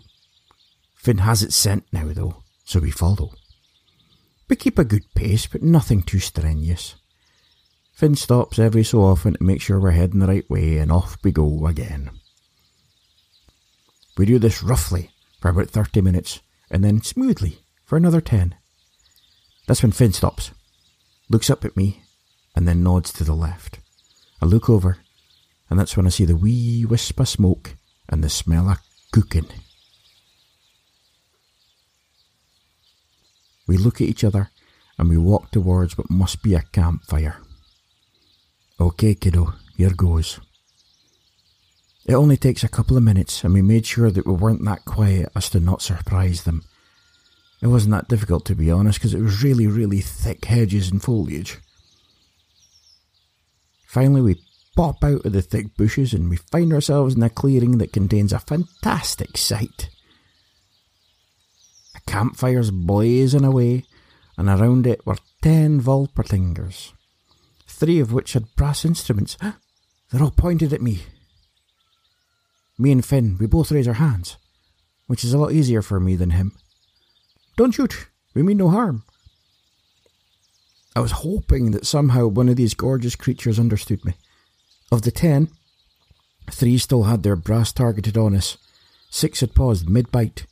Finn 0.95 1.19
has 1.19 1.43
its 1.43 1.55
scent 1.55 1.85
now, 1.91 2.11
though, 2.13 2.43
so 2.63 2.79
we 2.79 2.91
follow. 2.91 3.33
We 4.49 4.55
keep 4.55 4.77
a 4.77 4.85
good 4.85 5.03
pace, 5.15 5.47
but 5.47 5.61
nothing 5.63 6.03
too 6.03 6.19
strenuous. 6.19 6.95
Finn 7.93 8.15
stops 8.15 8.59
every 8.59 8.83
so 8.83 9.01
often 9.01 9.33
to 9.33 9.43
make 9.43 9.61
sure 9.61 9.79
we're 9.79 9.91
heading 9.91 10.19
the 10.19 10.27
right 10.27 10.49
way, 10.49 10.77
and 10.77 10.91
off 10.91 11.17
we 11.23 11.31
go 11.31 11.67
again. 11.67 12.11
We 14.17 14.25
do 14.25 14.39
this 14.39 14.63
roughly 14.63 15.11
for 15.41 15.49
about 15.49 15.69
30 15.69 16.01
minutes, 16.01 16.39
and 16.69 16.83
then 16.83 17.01
smoothly 17.01 17.59
for 17.83 17.97
another 17.97 18.21
10. 18.21 18.55
That's 19.67 19.81
when 19.81 19.91
Finn 19.91 20.13
stops, 20.13 20.51
looks 21.29 21.49
up 21.49 21.65
at 21.65 21.77
me, 21.77 22.03
and 22.55 22.67
then 22.67 22.83
nods 22.83 23.11
to 23.13 23.23
the 23.23 23.33
left. 23.33 23.79
I 24.41 24.45
look 24.45 24.69
over, 24.69 24.97
and 25.69 25.79
that's 25.79 25.97
when 25.97 26.05
I 26.05 26.09
see 26.09 26.25
the 26.25 26.35
wee 26.35 26.85
wisp 26.85 27.19
of 27.19 27.27
smoke 27.27 27.75
and 28.09 28.23
the 28.23 28.29
smell 28.29 28.69
of 28.69 28.79
cooking. 29.11 29.47
We 33.67 33.77
look 33.77 34.01
at 34.01 34.07
each 34.07 34.23
other 34.23 34.49
and 34.97 35.09
we 35.09 35.17
walk 35.17 35.51
towards 35.51 35.97
what 35.97 36.09
must 36.09 36.43
be 36.43 36.53
a 36.53 36.61
campfire. 36.61 37.37
Okay, 38.79 39.15
kiddo, 39.15 39.53
here 39.77 39.91
goes. 39.91 40.39
It 42.05 42.13
only 42.13 42.35
takes 42.35 42.63
a 42.63 42.69
couple 42.69 42.97
of 42.97 43.03
minutes, 43.03 43.43
and 43.43 43.53
we 43.53 43.61
made 43.61 43.85
sure 43.85 44.11
that 44.11 44.25
we 44.25 44.33
weren't 44.33 44.65
that 44.65 44.83
quiet 44.83 45.29
as 45.35 45.49
to 45.51 45.59
not 45.59 45.81
surprise 45.81 46.43
them. 46.43 46.63
It 47.61 47.67
wasn't 47.67 47.93
that 47.93 48.09
difficult, 48.09 48.45
to 48.47 48.55
be 48.55 48.69
honest, 48.69 48.99
because 48.99 49.13
it 49.13 49.21
was 49.21 49.41
really, 49.41 49.67
really 49.67 50.01
thick 50.01 50.43
hedges 50.43 50.91
and 50.91 51.01
foliage. 51.01 51.59
Finally, 53.87 54.21
we 54.21 54.43
pop 54.75 55.03
out 55.03 55.25
of 55.25 55.33
the 55.33 55.41
thick 55.41 55.75
bushes 55.77 56.13
and 56.13 56.29
we 56.29 56.37
find 56.37 56.73
ourselves 56.73 57.15
in 57.15 57.23
a 57.23 57.29
clearing 57.29 57.77
that 57.77 57.93
contains 57.93 58.33
a 58.33 58.39
fantastic 58.39 59.37
sight. 59.37 59.89
A 61.95 62.01
campfire's 62.09 62.71
blazing 62.71 63.43
away, 63.43 63.85
and 64.37 64.49
around 64.49 64.87
it 64.87 65.05
were 65.05 65.17
ten 65.41 65.79
volpertingers, 65.79 66.91
three 67.67 67.99
of 67.99 68.11
which 68.11 68.33
had 68.33 68.55
brass 68.55 68.83
instruments. 68.83 69.37
They're 70.11 70.23
all 70.23 70.31
pointed 70.31 70.73
at 70.73 70.81
me. 70.81 71.03
Me 72.77 72.91
and 72.91 73.05
Finn, 73.05 73.37
we 73.39 73.45
both 73.45 73.71
raise 73.71 73.87
our 73.87 73.95
hands, 73.95 74.37
which 75.07 75.23
is 75.23 75.33
a 75.33 75.37
lot 75.37 75.51
easier 75.51 75.81
for 75.81 75.99
me 75.99 76.15
than 76.15 76.31
him. 76.31 76.53
Don't 77.55 77.71
shoot, 77.71 78.07
we 78.33 78.41
mean 78.41 78.57
no 78.57 78.69
harm. 78.69 79.03
I 80.95 80.99
was 80.99 81.11
hoping 81.11 81.71
that 81.71 81.85
somehow 81.85 82.27
one 82.27 82.49
of 82.49 82.55
these 82.55 82.73
gorgeous 82.73 83.15
creatures 83.15 83.59
understood 83.59 84.03
me. 84.05 84.13
Of 84.93 85.01
the 85.01 85.09
ten, 85.09 85.49
three 86.51 86.77
still 86.77 87.05
had 87.05 87.23
their 87.23 87.35
brass 87.35 87.73
targeted 87.73 88.15
on 88.15 88.35
us, 88.35 88.57
six 89.09 89.39
had 89.39 89.55
paused 89.55 89.89
mid 89.89 90.11
bite, 90.11 90.45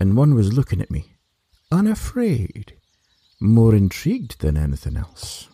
and 0.00 0.16
one 0.16 0.34
was 0.34 0.52
looking 0.52 0.80
at 0.80 0.90
me, 0.90 1.14
unafraid, 1.70 2.72
more 3.38 3.76
intrigued 3.76 4.40
than 4.40 4.56
anything 4.56 4.96
else. 4.96 5.46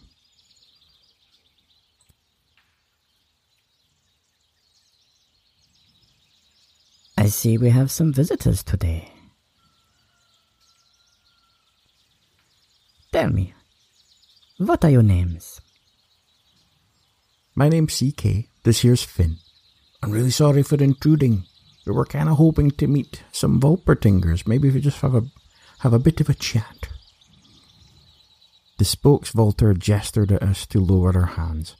I 7.19 7.27
see 7.27 7.59
we 7.59 7.69
have 7.69 7.91
some 7.91 8.15
visitors 8.15 8.63
today. 8.63 9.13
Tell 13.13 13.29
me, 13.29 13.53
what 14.57 14.83
are 14.87 14.91
your 14.91 15.03
names? 15.03 15.61
My 17.55 17.69
name's 17.69 18.01
CK. 18.01 18.49
This 18.63 18.81
here's 18.81 19.03
Finn. 19.03 19.37
I'm 20.03 20.11
really 20.11 20.31
sorry 20.31 20.63
for 20.63 20.77
intruding. 20.77 21.45
We 21.87 21.93
were 21.93 22.07
kind 22.07 22.31
of 22.31 22.39
hoping 22.39 22.71
to 22.73 22.87
meet 22.87 23.25
some 23.31 23.61
Volpertingers. 23.61 24.47
Maybe 24.47 24.71
we 24.71 24.81
just 24.81 25.03
have 25.03 25.15
a 25.15 25.25
have 25.81 25.93
a 25.93 25.99
bit 25.99 26.21
of 26.23 26.31
a 26.31 26.35
chat. 26.35 26.89
The 28.79 28.87
spokesvolter 28.87 29.75
gestured 29.75 30.33
at 30.33 30.43
us 30.43 30.67
to 30.69 30.81
lower 30.81 31.15
our 31.15 31.27
hands. 31.27 31.77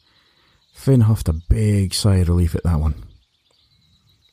Finn 0.75 1.03
huffed 1.03 1.29
a 1.29 1.33
big 1.33 1.95
sigh 1.95 2.17
of 2.17 2.29
relief 2.29 2.55
at 2.55 2.65
that 2.65 2.81
one. 2.81 3.05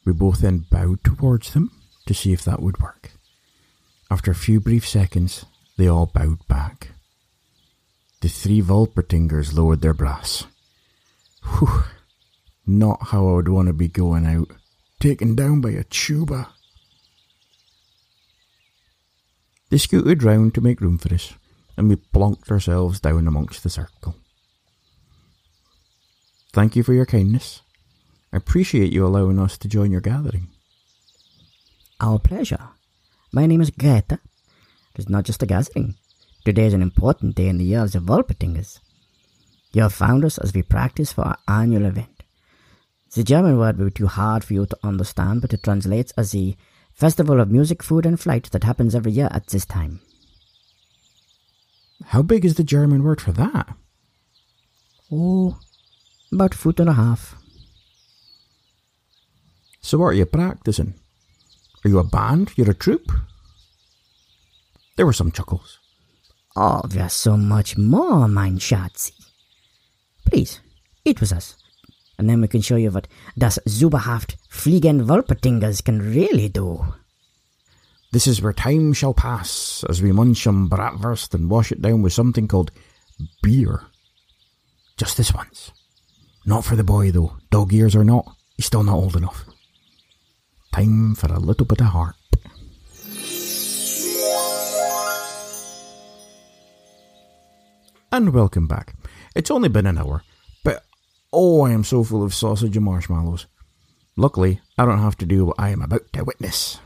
We 0.04 0.12
both 0.12 0.40
then 0.40 0.66
bowed 0.70 1.06
towards 1.06 1.54
them 1.54 1.72
to 2.06 2.14
see 2.14 2.34
if 2.34 2.44
that 2.44 2.62
would 2.62 2.82
work. 2.82 3.12
After 4.12 4.32
a 4.32 4.36
few 4.36 4.60
brief 4.60 4.86
seconds, 4.86 5.46
they 5.78 5.88
all 5.88 6.08
bowed 6.08 6.46
back. 6.50 6.90
The 8.20 8.28
three 8.28 8.62
Volpertingers 8.62 9.54
lowered 9.54 9.82
their 9.82 9.94
brass. 9.94 10.46
Whew. 11.44 11.84
Not 12.66 13.08
how 13.08 13.28
I 13.28 13.34
would 13.34 13.50
want 13.50 13.68
to 13.68 13.74
be 13.74 13.88
going 13.88 14.26
out. 14.26 14.50
Taken 15.00 15.36
down 15.36 15.62
by 15.62 15.72
a 15.72 15.84
tuba. 15.84 16.50
They 19.70 19.78
scooted 19.78 20.24
round 20.24 20.56
to 20.56 20.62
make 20.62 20.82
room 20.82 20.98
for 20.98 21.14
us, 21.14 21.34
and 21.78 21.90
we 21.90 21.96
plonked 21.96 22.52
ourselves 22.52 23.00
down 23.00 23.28
amongst 23.28 23.64
the 23.64 23.70
circle. 23.70 24.16
Thank 26.52 26.76
you 26.76 26.84
for 26.84 26.94
your 26.94 27.06
kindness. 27.06 27.62
I 28.34 28.38
appreciate 28.38 28.92
you 28.92 29.06
allowing 29.06 29.40
us 29.40 29.58
to 29.60 29.68
join 29.68 29.92
your 29.92 30.02
gathering. 30.02 30.50
Our 32.02 32.20
pleasure. 32.20 32.70
My 33.32 33.46
name 33.46 33.62
is 33.62 33.70
Greta. 33.70 34.20
It 34.96 35.00
is 35.00 35.10
not 35.10 35.26
just 35.26 35.44
a 35.44 35.46
gathering. 35.46 35.96
Today 36.46 36.66
is 36.66 36.74
an 36.74 36.82
important 36.82 37.36
day 37.36 37.48
in 37.48 37.58
the 37.58 37.66
year 37.66 37.84
of 37.84 37.92
the 37.92 38.00
Wolpertingers. 38.00 38.80
You 39.72 39.84
have 39.84 39.94
found 39.94 40.26
us 40.26 40.38
as 40.38 40.54
we 40.54 40.64
practice 40.64 41.14
for 41.14 41.22
our 41.22 41.38
annual 41.48 41.86
event. 41.86 42.24
The 43.16 43.24
German 43.24 43.58
word 43.58 43.78
will 43.78 43.86
be 43.86 43.92
too 43.92 44.08
hard 44.08 44.44
for 44.44 44.54
you 44.54 44.66
to 44.66 44.78
understand, 44.84 45.42
but 45.42 45.54
it 45.54 45.64
translates 45.64 46.12
as 46.18 46.32
the 46.32 46.56
Festival 46.94 47.40
of 47.40 47.50
Music, 47.52 47.82
Food 47.82 48.06
and 48.06 48.20
Flight 48.20 48.52
that 48.52 48.64
happens 48.64 48.94
every 48.94 49.12
year 49.12 49.30
at 49.32 49.48
this 49.48 49.66
time. 49.66 50.02
How 52.06 52.22
big 52.22 52.46
is 52.46 52.56
the 52.56 52.64
German 52.64 53.04
word 53.04 53.22
for 53.22 53.32
that? 53.32 53.76
Oh, 55.12 55.60
about 56.32 56.54
a 56.54 56.58
foot 56.58 56.80
and 56.80 56.90
a 56.90 56.94
half. 56.94 57.36
So 59.82 59.98
what 59.98 60.08
are 60.08 60.14
you 60.14 60.26
practicing? 60.26 60.96
Are 61.84 61.90
you 61.90 62.00
a 62.00 62.04
band? 62.04 62.52
You're 62.56 62.72
a 62.72 62.76
troupe? 62.76 63.12
There 64.98 65.06
were 65.06 65.14
some 65.14 65.32
chuckles. 65.32 65.80
Oh, 66.56 66.82
there's 66.88 67.14
so 67.14 67.38
much 67.38 67.78
more, 67.78 68.28
mein 68.28 68.60
Schatzi. 68.60 69.19
Please, 70.26 70.60
eat 71.06 71.22
with 71.22 71.32
us. 71.32 71.56
And 72.18 72.30
then 72.30 72.42
we 72.42 72.48
can 72.48 72.62
show 72.62 72.76
you 72.76 72.92
what 72.92 73.08
das 73.38 73.60
Zuberhaft 73.68 74.36
Fliegen 74.50 75.06
Wolpertingers 75.06 75.84
can 75.84 76.02
really 76.02 76.50
do. 76.50 76.86
This 78.12 78.28
is 78.28 78.42
where 78.42 78.54
time 78.54 78.94
shall 78.94 79.14
pass 79.14 79.84
as 79.88 80.02
we 80.02 80.12
munch 80.12 80.44
some 80.44 80.70
bratwurst 80.70 81.34
and 81.34 81.50
wash 81.50 81.72
it 81.72 81.82
down 81.82 82.02
with 82.02 82.12
something 82.12 82.48
called 82.48 82.72
beer. 83.42 83.84
Just 84.98 85.16
this 85.16 85.34
once. 85.34 85.72
Not 86.46 86.66
for 86.66 86.76
the 86.76 86.84
boy, 86.84 87.12
though. 87.12 87.38
Dog 87.52 87.72
ears 87.72 87.96
or 87.96 88.04
not, 88.04 88.26
he's 88.58 88.66
still 88.66 88.84
not 88.84 88.96
old 88.96 89.16
enough. 89.16 89.46
Time 90.74 91.16
for 91.16 91.28
a 91.28 91.40
little 91.40 91.66
bit 91.66 91.82
of 91.82 91.88
heart. 91.88 92.16
And 98.12 98.34
welcome 98.34 98.68
back. 98.68 98.96
It's 99.36 99.52
only 99.52 99.70
been 99.70 99.86
an 99.86 99.98
hour, 99.98 100.24
but 100.64 100.84
oh, 101.32 101.62
I 101.62 101.72
am 101.72 101.84
so 101.84 102.04
full 102.04 102.24
of 102.24 102.34
sausage 102.34 102.76
and 102.76 102.86
marshmallows. 102.86 103.46
Luckily, 104.18 104.62
I 104.78 104.86
don't 104.86 105.00
have 105.00 105.18
to 105.18 105.26
do 105.26 105.46
what 105.46 105.60
I 105.60 105.70
am 105.70 105.82
about 105.82 106.12
to 106.14 106.24
witness. 106.24 106.80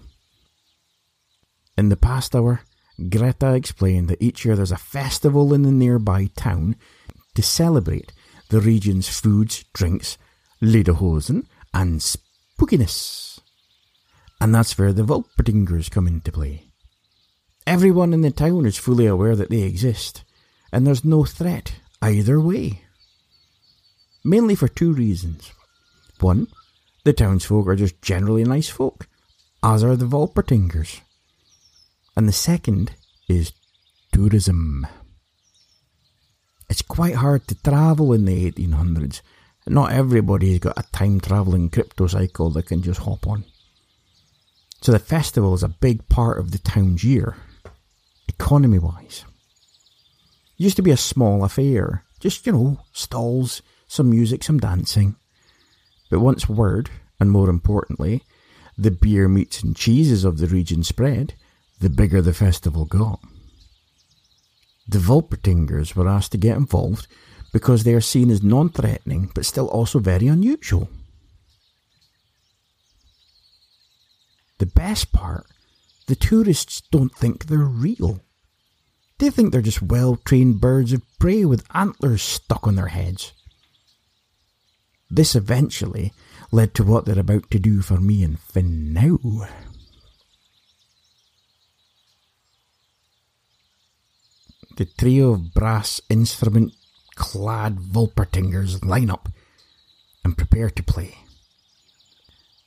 In 1.78 1.90
the 1.90 1.98
past 1.98 2.36
hour, 2.36 2.62
Greta 3.10 3.56
explained 3.56 4.08
that 4.10 4.22
each 4.22 4.46
year 4.46 4.56
there's 4.56 4.72
a 4.72 4.78
festival 4.78 5.54
in 5.54 5.64
the 5.64 5.72
nearby 5.72 6.30
town 6.36 6.76
to 7.34 7.42
celebrate 7.42 8.14
the 8.50 8.62
region's 8.62 9.10
foods, 9.10 9.66
drinks, 9.74 10.18
lederhosen, 10.62 11.48
and 11.74 12.02
spookiness. 12.02 13.40
And 14.40 14.54
that's 14.54 14.78
where 14.78 14.94
the 14.94 15.04
Wolpertingers 15.04 15.90
come 15.90 16.08
into 16.08 16.32
play. 16.32 16.68
Everyone 17.66 18.14
in 18.14 18.22
the 18.22 18.30
town 18.30 18.66
is 18.66 18.78
fully 18.78 19.08
aware 19.08 19.36
that 19.36 19.50
they 19.50 19.62
exist, 19.62 20.24
and 20.72 20.86
there's 20.86 21.06
no 21.06 21.24
threat 21.24 21.76
either 22.04 22.40
way. 22.40 22.82
Mainly 24.24 24.56
for 24.56 24.68
two 24.68 24.94
reasons. 24.94 25.54
One, 26.20 26.48
the 27.06 27.14
townsfolk 27.14 27.68
are 27.68 27.76
just 27.76 28.02
generally 28.02 28.44
nice 28.44 28.70
folk, 28.70 29.08
as 29.64 29.84
are 29.84 29.96
the 29.96 30.06
Wolpertingers. 30.06 31.00
And 32.16 32.28
the 32.28 32.34
second 32.34 32.92
is 33.28 33.54
tourism. 34.12 34.86
It's 36.70 36.82
quite 36.82 37.16
hard 37.16 37.48
to 37.48 37.56
travel 37.56 38.14
in 38.14 38.26
the 38.26 38.52
1800s. 38.52 39.22
Not 39.66 39.94
everybody's 39.94 40.60
got 40.60 40.78
a 40.78 40.92
time 40.92 41.20
travelling 41.20 41.70
crypto 41.70 42.08
cycle 42.08 42.50
they 42.50 42.62
can 42.62 42.82
just 42.82 43.02
hop 43.02 43.26
on. 43.28 43.46
So 44.82 44.92
the 44.92 45.00
festival 45.00 45.54
is 45.54 45.64
a 45.64 45.70
big 45.70 46.10
part 46.10 46.38
of 46.40 46.52
the 46.52 46.58
town's 46.58 47.04
year, 47.04 47.38
economy 48.28 48.80
wise. 48.80 49.24
Used 50.58 50.76
to 50.76 50.82
be 50.82 50.92
a 50.92 50.98
small 50.98 51.44
affair, 51.44 52.04
just, 52.20 52.46
you 52.46 52.54
know, 52.54 52.80
stalls, 52.92 53.62
some 53.88 54.10
music, 54.10 54.44
some 54.44 54.60
dancing. 54.60 55.16
But 56.10 56.20
once 56.20 56.48
word, 56.48 56.90
and 57.20 57.32
more 57.32 57.50
importantly, 57.50 58.24
the 58.78 58.92
beer, 58.92 59.28
meats, 59.28 59.64
and 59.64 59.76
cheeses 59.76 60.24
of 60.24 60.38
the 60.38 60.48
region 60.48 60.84
spread, 60.84 61.36
the 61.80 61.90
bigger 61.90 62.22
the 62.22 62.34
festival 62.34 62.86
got. 62.86 63.20
The 64.88 65.00
Wolpertingers 65.00 65.96
were 65.96 66.08
asked 66.10 66.32
to 66.34 66.38
get 66.38 66.58
involved 66.58 67.08
because 67.52 67.84
they 67.84 67.94
are 67.94 68.02
seen 68.02 68.30
as 68.30 68.44
non 68.44 68.70
threatening 68.70 69.32
but 69.34 69.46
still 69.46 69.68
also 69.68 70.00
very 70.00 70.28
unusual. 70.28 70.90
The 74.60 74.66
best 74.66 75.12
part, 75.12 75.46
the 76.08 76.16
tourists 76.16 76.82
don't 76.92 77.14
think 77.16 77.46
they're 77.46 77.60
real. 77.60 78.22
They 79.24 79.30
think 79.30 79.54
they're 79.54 79.62
just 79.62 79.82
well 79.82 80.18
trained 80.18 80.60
birds 80.60 80.92
of 80.92 81.02
prey 81.18 81.46
with 81.46 81.64
antlers 81.74 82.22
stuck 82.22 82.68
on 82.68 82.76
their 82.76 82.90
heads. 82.90 83.32
This 85.10 85.34
eventually 85.34 86.12
led 86.52 86.74
to 86.74 86.84
what 86.84 87.06
they're 87.06 87.18
about 87.18 87.50
to 87.52 87.58
do 87.58 87.82
for 87.82 88.02
me 88.02 88.22
and 88.22 88.38
Finn 88.38 88.92
now. 88.92 89.18
The 94.76 94.84
trio 94.98 95.32
of 95.32 95.54
brass 95.54 96.02
instrument 96.10 96.74
clad 97.16 97.78
Wolpertingers 97.78 98.84
line 98.84 99.10
up 99.10 99.30
and 100.26 100.38
prepare 100.38 100.70
to 100.70 100.84
play. 100.84 101.16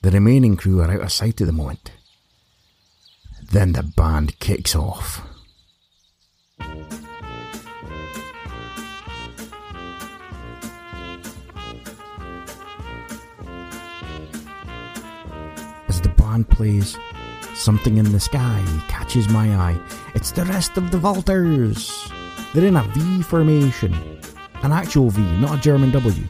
The 0.00 0.10
remaining 0.10 0.56
crew 0.56 0.80
are 0.80 0.90
out 0.90 1.02
of 1.02 1.12
sight 1.12 1.38
at 1.42 1.46
the 1.48 1.52
moment. 1.52 1.92
Then 3.42 3.72
the 3.72 3.82
band 3.82 4.38
kicks 4.38 4.74
off. 4.74 5.20
Band 16.36 16.50
plays, 16.50 16.98
something 17.54 17.96
in 17.96 18.12
the 18.12 18.20
sky 18.20 18.62
catches 18.88 19.26
my 19.30 19.56
eye. 19.56 19.80
It's 20.14 20.32
the 20.32 20.44
rest 20.44 20.76
of 20.76 20.90
the 20.90 20.98
Walters. 20.98 22.12
They're 22.52 22.66
in 22.66 22.76
a 22.76 22.82
V 22.82 23.22
formation. 23.22 23.94
An 24.62 24.70
actual 24.70 25.08
V, 25.08 25.22
not 25.40 25.58
a 25.58 25.62
German 25.62 25.92
W. 25.92 26.24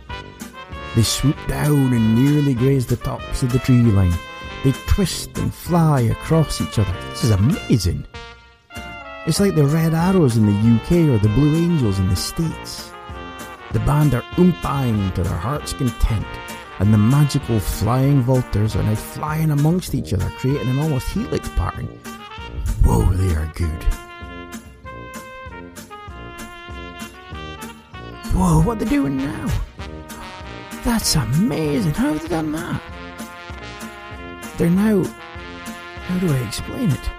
They 0.95 1.03
swoop 1.03 1.37
down 1.49 1.93
and 1.93 2.15
nearly 2.15 2.55
graze 2.55 2.87
the 2.87 2.99
tops 2.99 3.43
of 3.43 3.53
the 3.53 3.59
tree 3.59 3.83
line. 3.83 4.15
They 4.63 4.71
twist 4.87 5.37
and 5.39 5.53
fly 5.53 6.03
across 6.03 6.61
each 6.61 6.79
other. 6.79 6.95
This 7.11 7.25
is 7.25 7.33
amazing. 7.33 8.07
It's 9.27 9.41
like 9.41 9.57
the 9.57 9.65
Red 9.65 9.93
Arrows 9.93 10.37
in 10.37 10.47
the 10.47 10.77
UK 10.77 11.09
or 11.09 11.19
the 11.19 11.35
Blue 11.35 11.57
Angels 11.57 11.99
in 11.99 12.09
the 12.09 12.15
States. 12.15 12.93
The 13.73 13.81
band 13.81 14.15
are 14.15 14.25
oomping 14.39 15.11
to 15.15 15.25
their 15.25 15.37
heart's 15.37 15.73
content, 15.73 16.25
and 16.79 16.93
the 16.93 16.99
magical 16.99 17.59
flying 17.59 18.25
Walters 18.27 18.77
are 18.77 18.83
now 18.83 18.95
flying 18.95 19.51
amongst 19.51 19.95
each 19.95 20.13
other, 20.13 20.29
creating 20.39 20.69
an 20.69 20.79
almost 20.79 21.09
helix 21.09 21.49
pattern. 21.51 21.87
Whoa, 22.85 23.05
they 23.13 23.35
are 23.35 23.51
good. 23.55 23.85
Whoa, 28.35 28.63
what 28.63 28.77
are 28.77 28.85
they 28.85 28.91
doing 28.91 29.17
now? 29.17 29.51
That's 30.85 31.17
amazing. 31.17 31.95
How 31.95 32.13
have 32.13 32.23
they 32.23 32.29
done 32.29 32.53
that? 32.53 32.83
They're 34.59 34.71
now. 34.71 35.03
How 36.07 36.19
do 36.19 36.33
I 36.33 36.37
explain 36.47 36.91
it? 36.91 37.11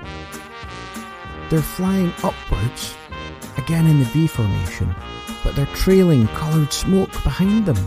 They're 1.50 1.62
flying 1.62 2.14
upwards, 2.24 2.96
again 3.58 3.88
in 3.88 4.00
the 4.00 4.06
V 4.06 4.28
formation, 4.28 4.94
but 5.44 5.56
they're 5.56 5.66
trailing 5.68 6.28
coloured 6.28 6.72
smoke 6.72 7.12
behind 7.24 7.66
them. 7.66 7.78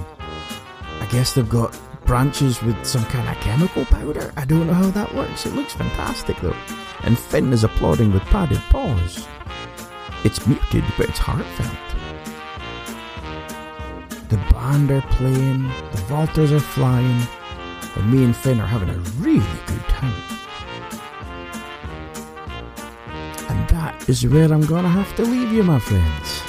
Guess 1.10 1.34
they've 1.34 1.48
got 1.48 1.78
branches 2.06 2.62
with 2.62 2.84
some 2.84 3.04
kind 3.06 3.28
of 3.28 3.36
chemical 3.42 3.84
powder. 3.84 4.32
I 4.36 4.44
don't 4.44 4.66
know 4.66 4.74
how 4.74 4.90
that 4.90 5.14
works. 5.14 5.44
It 5.44 5.54
looks 5.54 5.72
fantastic 5.72 6.36
though. 6.40 6.56
And 7.02 7.18
Finn 7.18 7.52
is 7.52 7.64
applauding 7.64 8.12
with 8.12 8.22
padded 8.24 8.60
paws. 8.70 9.26
It's 10.22 10.46
muted, 10.46 10.84
but 10.96 11.08
it's 11.08 11.18
heartfelt. 11.18 11.76
The 14.28 14.36
band 14.52 14.90
are 14.92 15.02
playing, 15.02 15.64
the 15.64 16.04
Walters 16.10 16.52
are 16.52 16.60
flying, 16.60 17.22
and 17.96 18.12
me 18.12 18.22
and 18.22 18.36
Finn 18.36 18.60
are 18.60 18.66
having 18.66 18.90
a 18.90 18.98
really 19.18 19.44
good 19.66 19.82
time. 19.88 20.22
And 23.48 23.68
that 23.70 24.08
is 24.08 24.24
where 24.26 24.52
I'm 24.52 24.64
gonna 24.66 24.88
have 24.88 25.16
to 25.16 25.22
leave 25.22 25.52
you, 25.52 25.64
my 25.64 25.80
friends. 25.80 26.42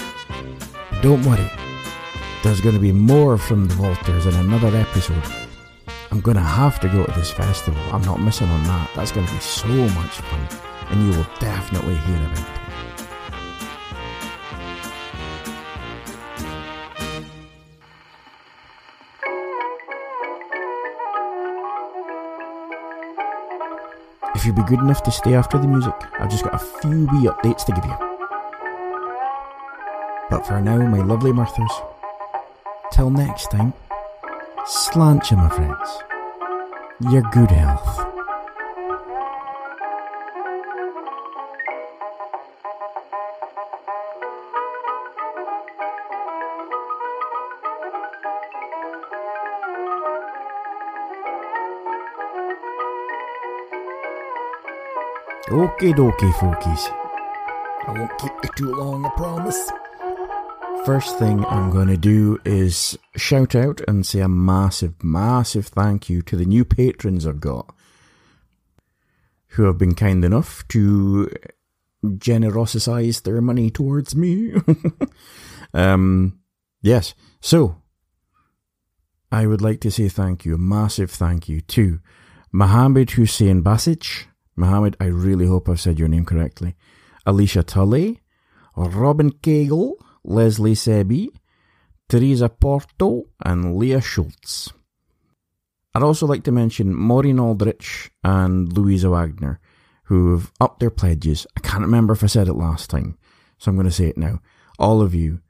Don't 1.01 1.25
worry, 1.25 1.49
there's 2.43 2.61
gonna 2.61 2.79
be 2.79 2.91
more 2.91 3.37
from 3.37 3.67
the 3.67 3.81
Walters 3.81 4.25
in 4.25 4.33
another 4.35 4.75
episode. 4.75 5.23
I'm 6.11 6.21
gonna 6.21 6.41
have 6.41 6.79
to 6.79 6.89
go 6.89 7.05
to 7.05 7.11
this 7.11 7.29
festival. 7.31 7.81
I'm 7.91 8.01
not 8.01 8.19
missing 8.19 8.49
on 8.49 8.63
that. 8.63 8.89
That's 8.95 9.11
gonna 9.11 9.31
be 9.31 9.39
so 9.39 9.67
much 9.67 10.09
fun. 10.09 10.47
and 10.89 11.01
you 11.03 11.17
will 11.17 11.27
definitely 11.39 11.95
hear 11.95 12.17
about 12.17 12.39
it. 12.39 12.61
If 24.35 24.45
you'd 24.45 24.55
be 24.55 24.63
good 24.63 24.79
enough 24.79 25.03
to 25.03 25.11
stay 25.11 25.33
after 25.33 25.57
the 25.57 25.67
music, 25.67 25.93
I've 26.19 26.29
just 26.29 26.43
got 26.43 26.55
a 26.55 26.59
few 26.59 27.05
wee 27.05 27.29
updates 27.29 27.63
to 27.67 27.71
give 27.71 27.85
you. 27.85 27.95
But 30.29 30.45
for 30.45 30.59
now, 30.59 30.77
my 30.77 30.99
lovely 30.99 31.31
Murthers, 31.31 31.71
till 33.01 33.09
next 33.09 33.49
time, 33.49 33.73
slàinte, 34.67 35.35
my 35.35 35.49
friends. 35.49 35.89
Your 37.11 37.23
good 37.31 37.49
health. 37.49 37.89
Okie 55.49 55.93
dokie, 55.93 56.31
folkies. 56.39 56.83
I 57.87 57.93
won't 57.97 58.17
keep 58.19 58.31
you 58.43 58.49
too 58.55 58.75
long, 58.75 59.05
I 59.05 59.09
promise. 59.17 59.80
First 60.85 61.19
thing 61.19 61.45
I'm 61.45 61.69
going 61.69 61.89
to 61.89 61.97
do 61.97 62.39
is 62.43 62.97
shout 63.15 63.53
out 63.53 63.81
and 63.87 64.03
say 64.03 64.19
a 64.19 64.27
massive, 64.27 65.03
massive 65.03 65.67
thank 65.67 66.09
you 66.09 66.23
to 66.23 66.35
the 66.35 66.43
new 66.43 66.65
patrons 66.65 67.27
I've 67.27 67.39
got 67.39 67.71
who 69.49 69.63
have 69.65 69.77
been 69.77 69.93
kind 69.93 70.25
enough 70.25 70.67
to 70.69 71.31
generosicize 72.03 73.21
their 73.21 73.41
money 73.41 73.69
towards 73.69 74.15
me. 74.15 74.53
um, 75.75 76.39
yes, 76.81 77.13
so 77.41 77.75
I 79.31 79.45
would 79.45 79.61
like 79.61 79.81
to 79.81 79.91
say 79.91 80.09
thank 80.09 80.45
you, 80.45 80.55
a 80.55 80.57
massive 80.57 81.11
thank 81.11 81.47
you 81.47 81.61
to 81.61 81.99
Mohammed 82.51 83.11
Hussein 83.11 83.61
Basic, 83.61 84.27
Mohammed, 84.55 84.97
I 84.99 85.05
really 85.05 85.45
hope 85.45 85.69
I've 85.69 85.79
said 85.79 85.99
your 85.99 86.07
name 86.07 86.25
correctly. 86.25 86.75
Alicia 87.25 87.61
Tully, 87.61 88.21
Robin 88.75 89.31
Cagle, 89.31 89.93
Leslie 90.23 90.75
Sebi, 90.75 91.29
Teresa 92.07 92.49
Porto, 92.49 93.25
and 93.43 93.75
Leah 93.77 94.01
Schultz. 94.01 94.71
I'd 95.93 96.03
also 96.03 96.25
like 96.25 96.43
to 96.43 96.51
mention 96.51 96.95
Maureen 96.95 97.39
Aldrich 97.39 98.11
and 98.23 98.71
Louisa 98.71 99.09
Wagner, 99.09 99.59
who 100.05 100.31
have 100.33 100.51
upped 100.59 100.79
their 100.79 100.89
pledges. 100.89 101.45
I 101.57 101.59
can't 101.59 101.81
remember 101.81 102.13
if 102.13 102.23
I 102.23 102.27
said 102.27 102.47
it 102.47 102.53
last 102.53 102.89
time, 102.89 103.17
so 103.57 103.69
I'm 103.69 103.75
going 103.75 103.85
to 103.85 103.91
say 103.91 104.07
it 104.07 104.17
now. 104.17 104.39
All 104.79 105.01
of 105.01 105.13
you, 105.13 105.41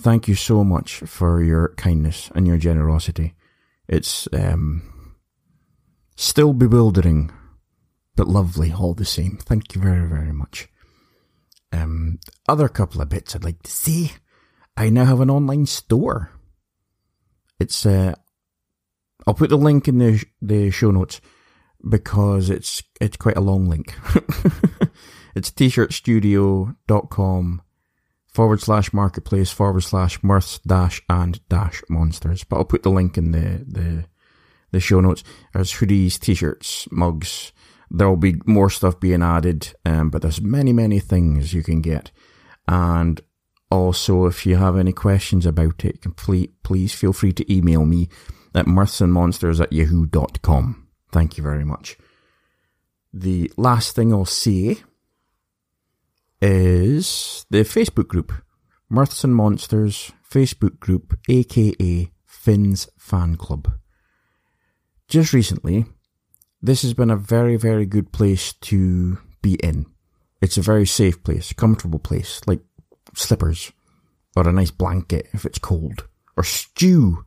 thank 0.00 0.26
you 0.26 0.34
so 0.34 0.64
much 0.64 0.96
for 0.96 1.42
your 1.42 1.74
kindness 1.76 2.30
and 2.34 2.46
your 2.46 2.58
generosity. 2.58 3.34
It's 3.88 4.26
um, 4.32 5.16
still 6.16 6.52
bewildering 6.52 7.30
but 8.16 8.28
lovely 8.28 8.72
all 8.72 8.94
the 8.94 9.04
same. 9.04 9.38
Thank 9.38 9.74
you 9.74 9.80
very, 9.80 10.08
very 10.08 10.32
much. 10.32 10.68
Um, 11.74 12.18
other 12.48 12.68
couple 12.68 13.00
of 13.00 13.08
bits 13.08 13.34
I'd 13.34 13.44
like 13.44 13.62
to 13.62 13.70
say. 13.70 14.12
I 14.76 14.90
now 14.90 15.06
have 15.06 15.20
an 15.20 15.30
online 15.30 15.66
store. 15.66 16.30
It's 17.58 17.86
uh, 17.86 18.14
I'll 19.26 19.34
put 19.34 19.50
the 19.50 19.56
link 19.56 19.88
in 19.88 19.98
the 19.98 20.24
the 20.40 20.70
show 20.70 20.90
notes 20.90 21.20
because 21.88 22.50
it's 22.50 22.82
it's 23.00 23.16
quite 23.16 23.36
a 23.36 23.40
long 23.40 23.68
link. 23.68 23.94
it's 25.34 25.50
t-shirtstudio.com 25.50 27.62
forward 28.26 28.60
slash 28.60 28.92
marketplace 28.92 29.50
forward 29.50 29.82
slash 29.82 30.20
mirths 30.20 30.60
dash 30.62 31.00
and 31.08 31.46
dash 31.48 31.82
monsters. 31.88 32.44
But 32.44 32.56
I'll 32.56 32.64
put 32.64 32.82
the 32.82 32.90
link 32.90 33.16
in 33.16 33.30
the 33.32 33.64
the 33.66 34.04
the 34.72 34.80
show 34.80 35.00
notes. 35.00 35.24
There's 35.52 35.72
hoodies, 35.72 36.18
t-shirts, 36.18 36.88
mugs, 36.90 37.52
there 37.90 38.08
will 38.08 38.16
be 38.16 38.40
more 38.46 38.70
stuff 38.70 38.98
being 39.00 39.22
added, 39.22 39.74
um, 39.84 40.10
but 40.10 40.22
there's 40.22 40.40
many, 40.40 40.72
many 40.72 40.98
things 40.98 41.52
you 41.52 41.62
can 41.62 41.80
get. 41.80 42.10
And 42.66 43.20
also, 43.70 44.26
if 44.26 44.46
you 44.46 44.56
have 44.56 44.76
any 44.76 44.92
questions 44.92 45.46
about 45.46 45.84
it, 45.84 46.00
please, 46.16 46.48
please 46.62 46.94
feel 46.94 47.12
free 47.12 47.32
to 47.32 47.52
email 47.52 47.84
me 47.84 48.08
at 48.54 48.66
mirthsandmonsters 48.66 49.60
at 49.60 49.72
yahoo.com. 49.72 50.86
Thank 51.10 51.36
you 51.36 51.42
very 51.42 51.64
much. 51.64 51.96
The 53.12 53.52
last 53.56 53.94
thing 53.94 54.12
I'll 54.12 54.24
say 54.24 54.78
is 56.40 57.46
the 57.50 57.58
Facebook 57.58 58.08
group, 58.08 58.32
Mirths 58.90 59.24
and 59.24 59.34
Monsters 59.34 60.12
Facebook 60.28 60.80
group, 60.80 61.18
aka 61.28 62.10
Finn's 62.26 62.88
Fan 62.98 63.36
Club. 63.36 63.72
Just 65.08 65.32
recently, 65.32 65.86
this 66.64 66.80
has 66.80 66.94
been 66.94 67.10
a 67.10 67.16
very, 67.16 67.56
very 67.56 67.84
good 67.84 68.10
place 68.10 68.54
to 68.54 69.18
be 69.42 69.54
in. 69.56 69.84
It's 70.40 70.56
a 70.56 70.62
very 70.62 70.86
safe 70.86 71.22
place, 71.22 71.52
comfortable 71.52 71.98
place, 71.98 72.40
like 72.46 72.60
slippers, 73.14 73.70
or 74.34 74.48
a 74.48 74.52
nice 74.52 74.70
blanket 74.70 75.28
if 75.32 75.44
it's 75.44 75.58
cold, 75.58 76.08
or 76.38 76.42
stew. 76.42 77.26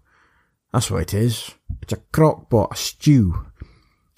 That's 0.73 0.89
what 0.89 1.03
it 1.03 1.13
is. 1.13 1.51
It's 1.83 1.93
a 1.93 1.97
crock 2.11 2.49
pot, 2.49 2.69
a 2.71 2.75
stew. 2.75 3.45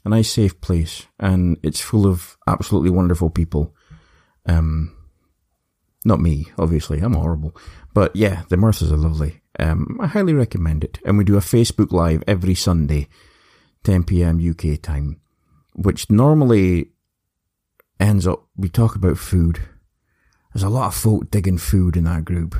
A 0.05 0.10
nice 0.10 0.32
safe 0.32 0.62
place, 0.62 1.05
and 1.19 1.58
it's 1.62 1.82
full 1.82 2.08
of 2.08 2.38
absolutely 2.47 2.89
wonderful 2.89 3.29
people. 3.29 3.75
Um, 4.45 4.95
not 6.05 6.21
me, 6.21 6.47
obviously, 6.58 6.99
I'm 7.01 7.13
horrible. 7.13 7.53
But 7.93 8.15
yeah, 8.15 8.43
the 8.47 8.55
Mirths 8.55 8.89
are 8.89 8.95
lovely. 8.95 9.41
Um, 9.60 9.97
I 9.99 10.08
highly 10.08 10.34
recommend 10.34 10.86
it. 10.86 10.99
And 11.03 11.17
we 11.17 11.25
do 11.25 11.36
a 11.36 11.41
Facebook 11.41 11.91
Live 11.91 12.23
every 12.25 12.55
Sunday 12.55 13.10
10 13.84 14.04
p.m. 14.04 14.39
UK 14.39 14.82
time, 14.82 15.20
which 15.76 16.10
normally 16.10 16.92
ends 18.00 18.28
up, 18.28 18.48
we 18.56 18.70
talk 18.70 18.96
about 18.96 19.18
food. 19.18 19.60
There's 20.54 20.63
a 20.63 20.70
lot 20.70 20.88
of 20.88 20.96
folk 20.96 21.30
digging 21.32 21.58
food 21.58 21.96
in 21.96 22.06
that 22.06 22.26
group. 22.26 22.56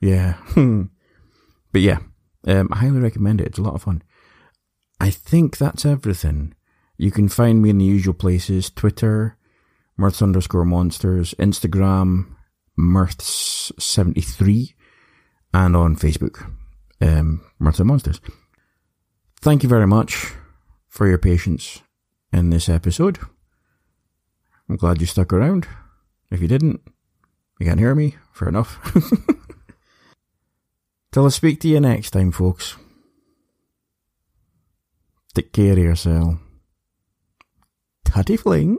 Yeah. 0.00 0.36
but 0.54 1.80
yeah, 1.80 1.98
um, 2.46 2.68
I 2.72 2.76
highly 2.78 3.00
recommend 3.00 3.40
it. 3.40 3.48
It's 3.48 3.58
a 3.58 3.62
lot 3.62 3.74
of 3.74 3.82
fun. 3.82 4.02
I 5.00 5.10
think 5.10 5.56
that's 5.56 5.84
everything. 5.86 6.54
You 6.96 7.10
can 7.10 7.28
find 7.28 7.62
me 7.62 7.70
in 7.70 7.78
the 7.78 7.84
usual 7.84 8.14
places 8.14 8.70
Twitter, 8.70 9.36
Mirths 9.98 10.22
underscore 10.22 10.64
monsters, 10.64 11.34
Instagram, 11.38 12.34
Mirths73, 12.78 14.74
and 15.54 15.76
on 15.76 15.96
Facebook, 15.96 16.44
um, 17.00 17.42
Mirths 17.60 17.78
and 17.78 17.88
Monsters. 17.88 18.20
Thank 19.40 19.62
you 19.62 19.68
very 19.68 19.86
much 19.86 20.34
for 20.90 21.08
your 21.08 21.18
patience 21.18 21.80
in 22.32 22.50
this 22.50 22.68
episode. 22.68 23.18
I'm 24.68 24.76
glad 24.76 25.00
you 25.00 25.06
stuck 25.06 25.32
around. 25.32 25.66
If 26.30 26.42
you 26.42 26.48
didn't, 26.48 26.82
you 27.58 27.66
can't 27.66 27.80
hear 27.80 27.94
me. 27.94 28.16
Fair 28.32 28.48
enough. 28.48 28.78
Till 31.12 31.26
I 31.26 31.28
speak 31.30 31.60
to 31.60 31.68
you 31.68 31.80
next 31.80 32.10
time, 32.10 32.30
folks. 32.32 32.76
Take 35.34 35.52
care 35.52 35.72
of 35.72 35.78
yourself. 35.78 36.34
Tutty 38.04 38.38
fling. 38.38 38.78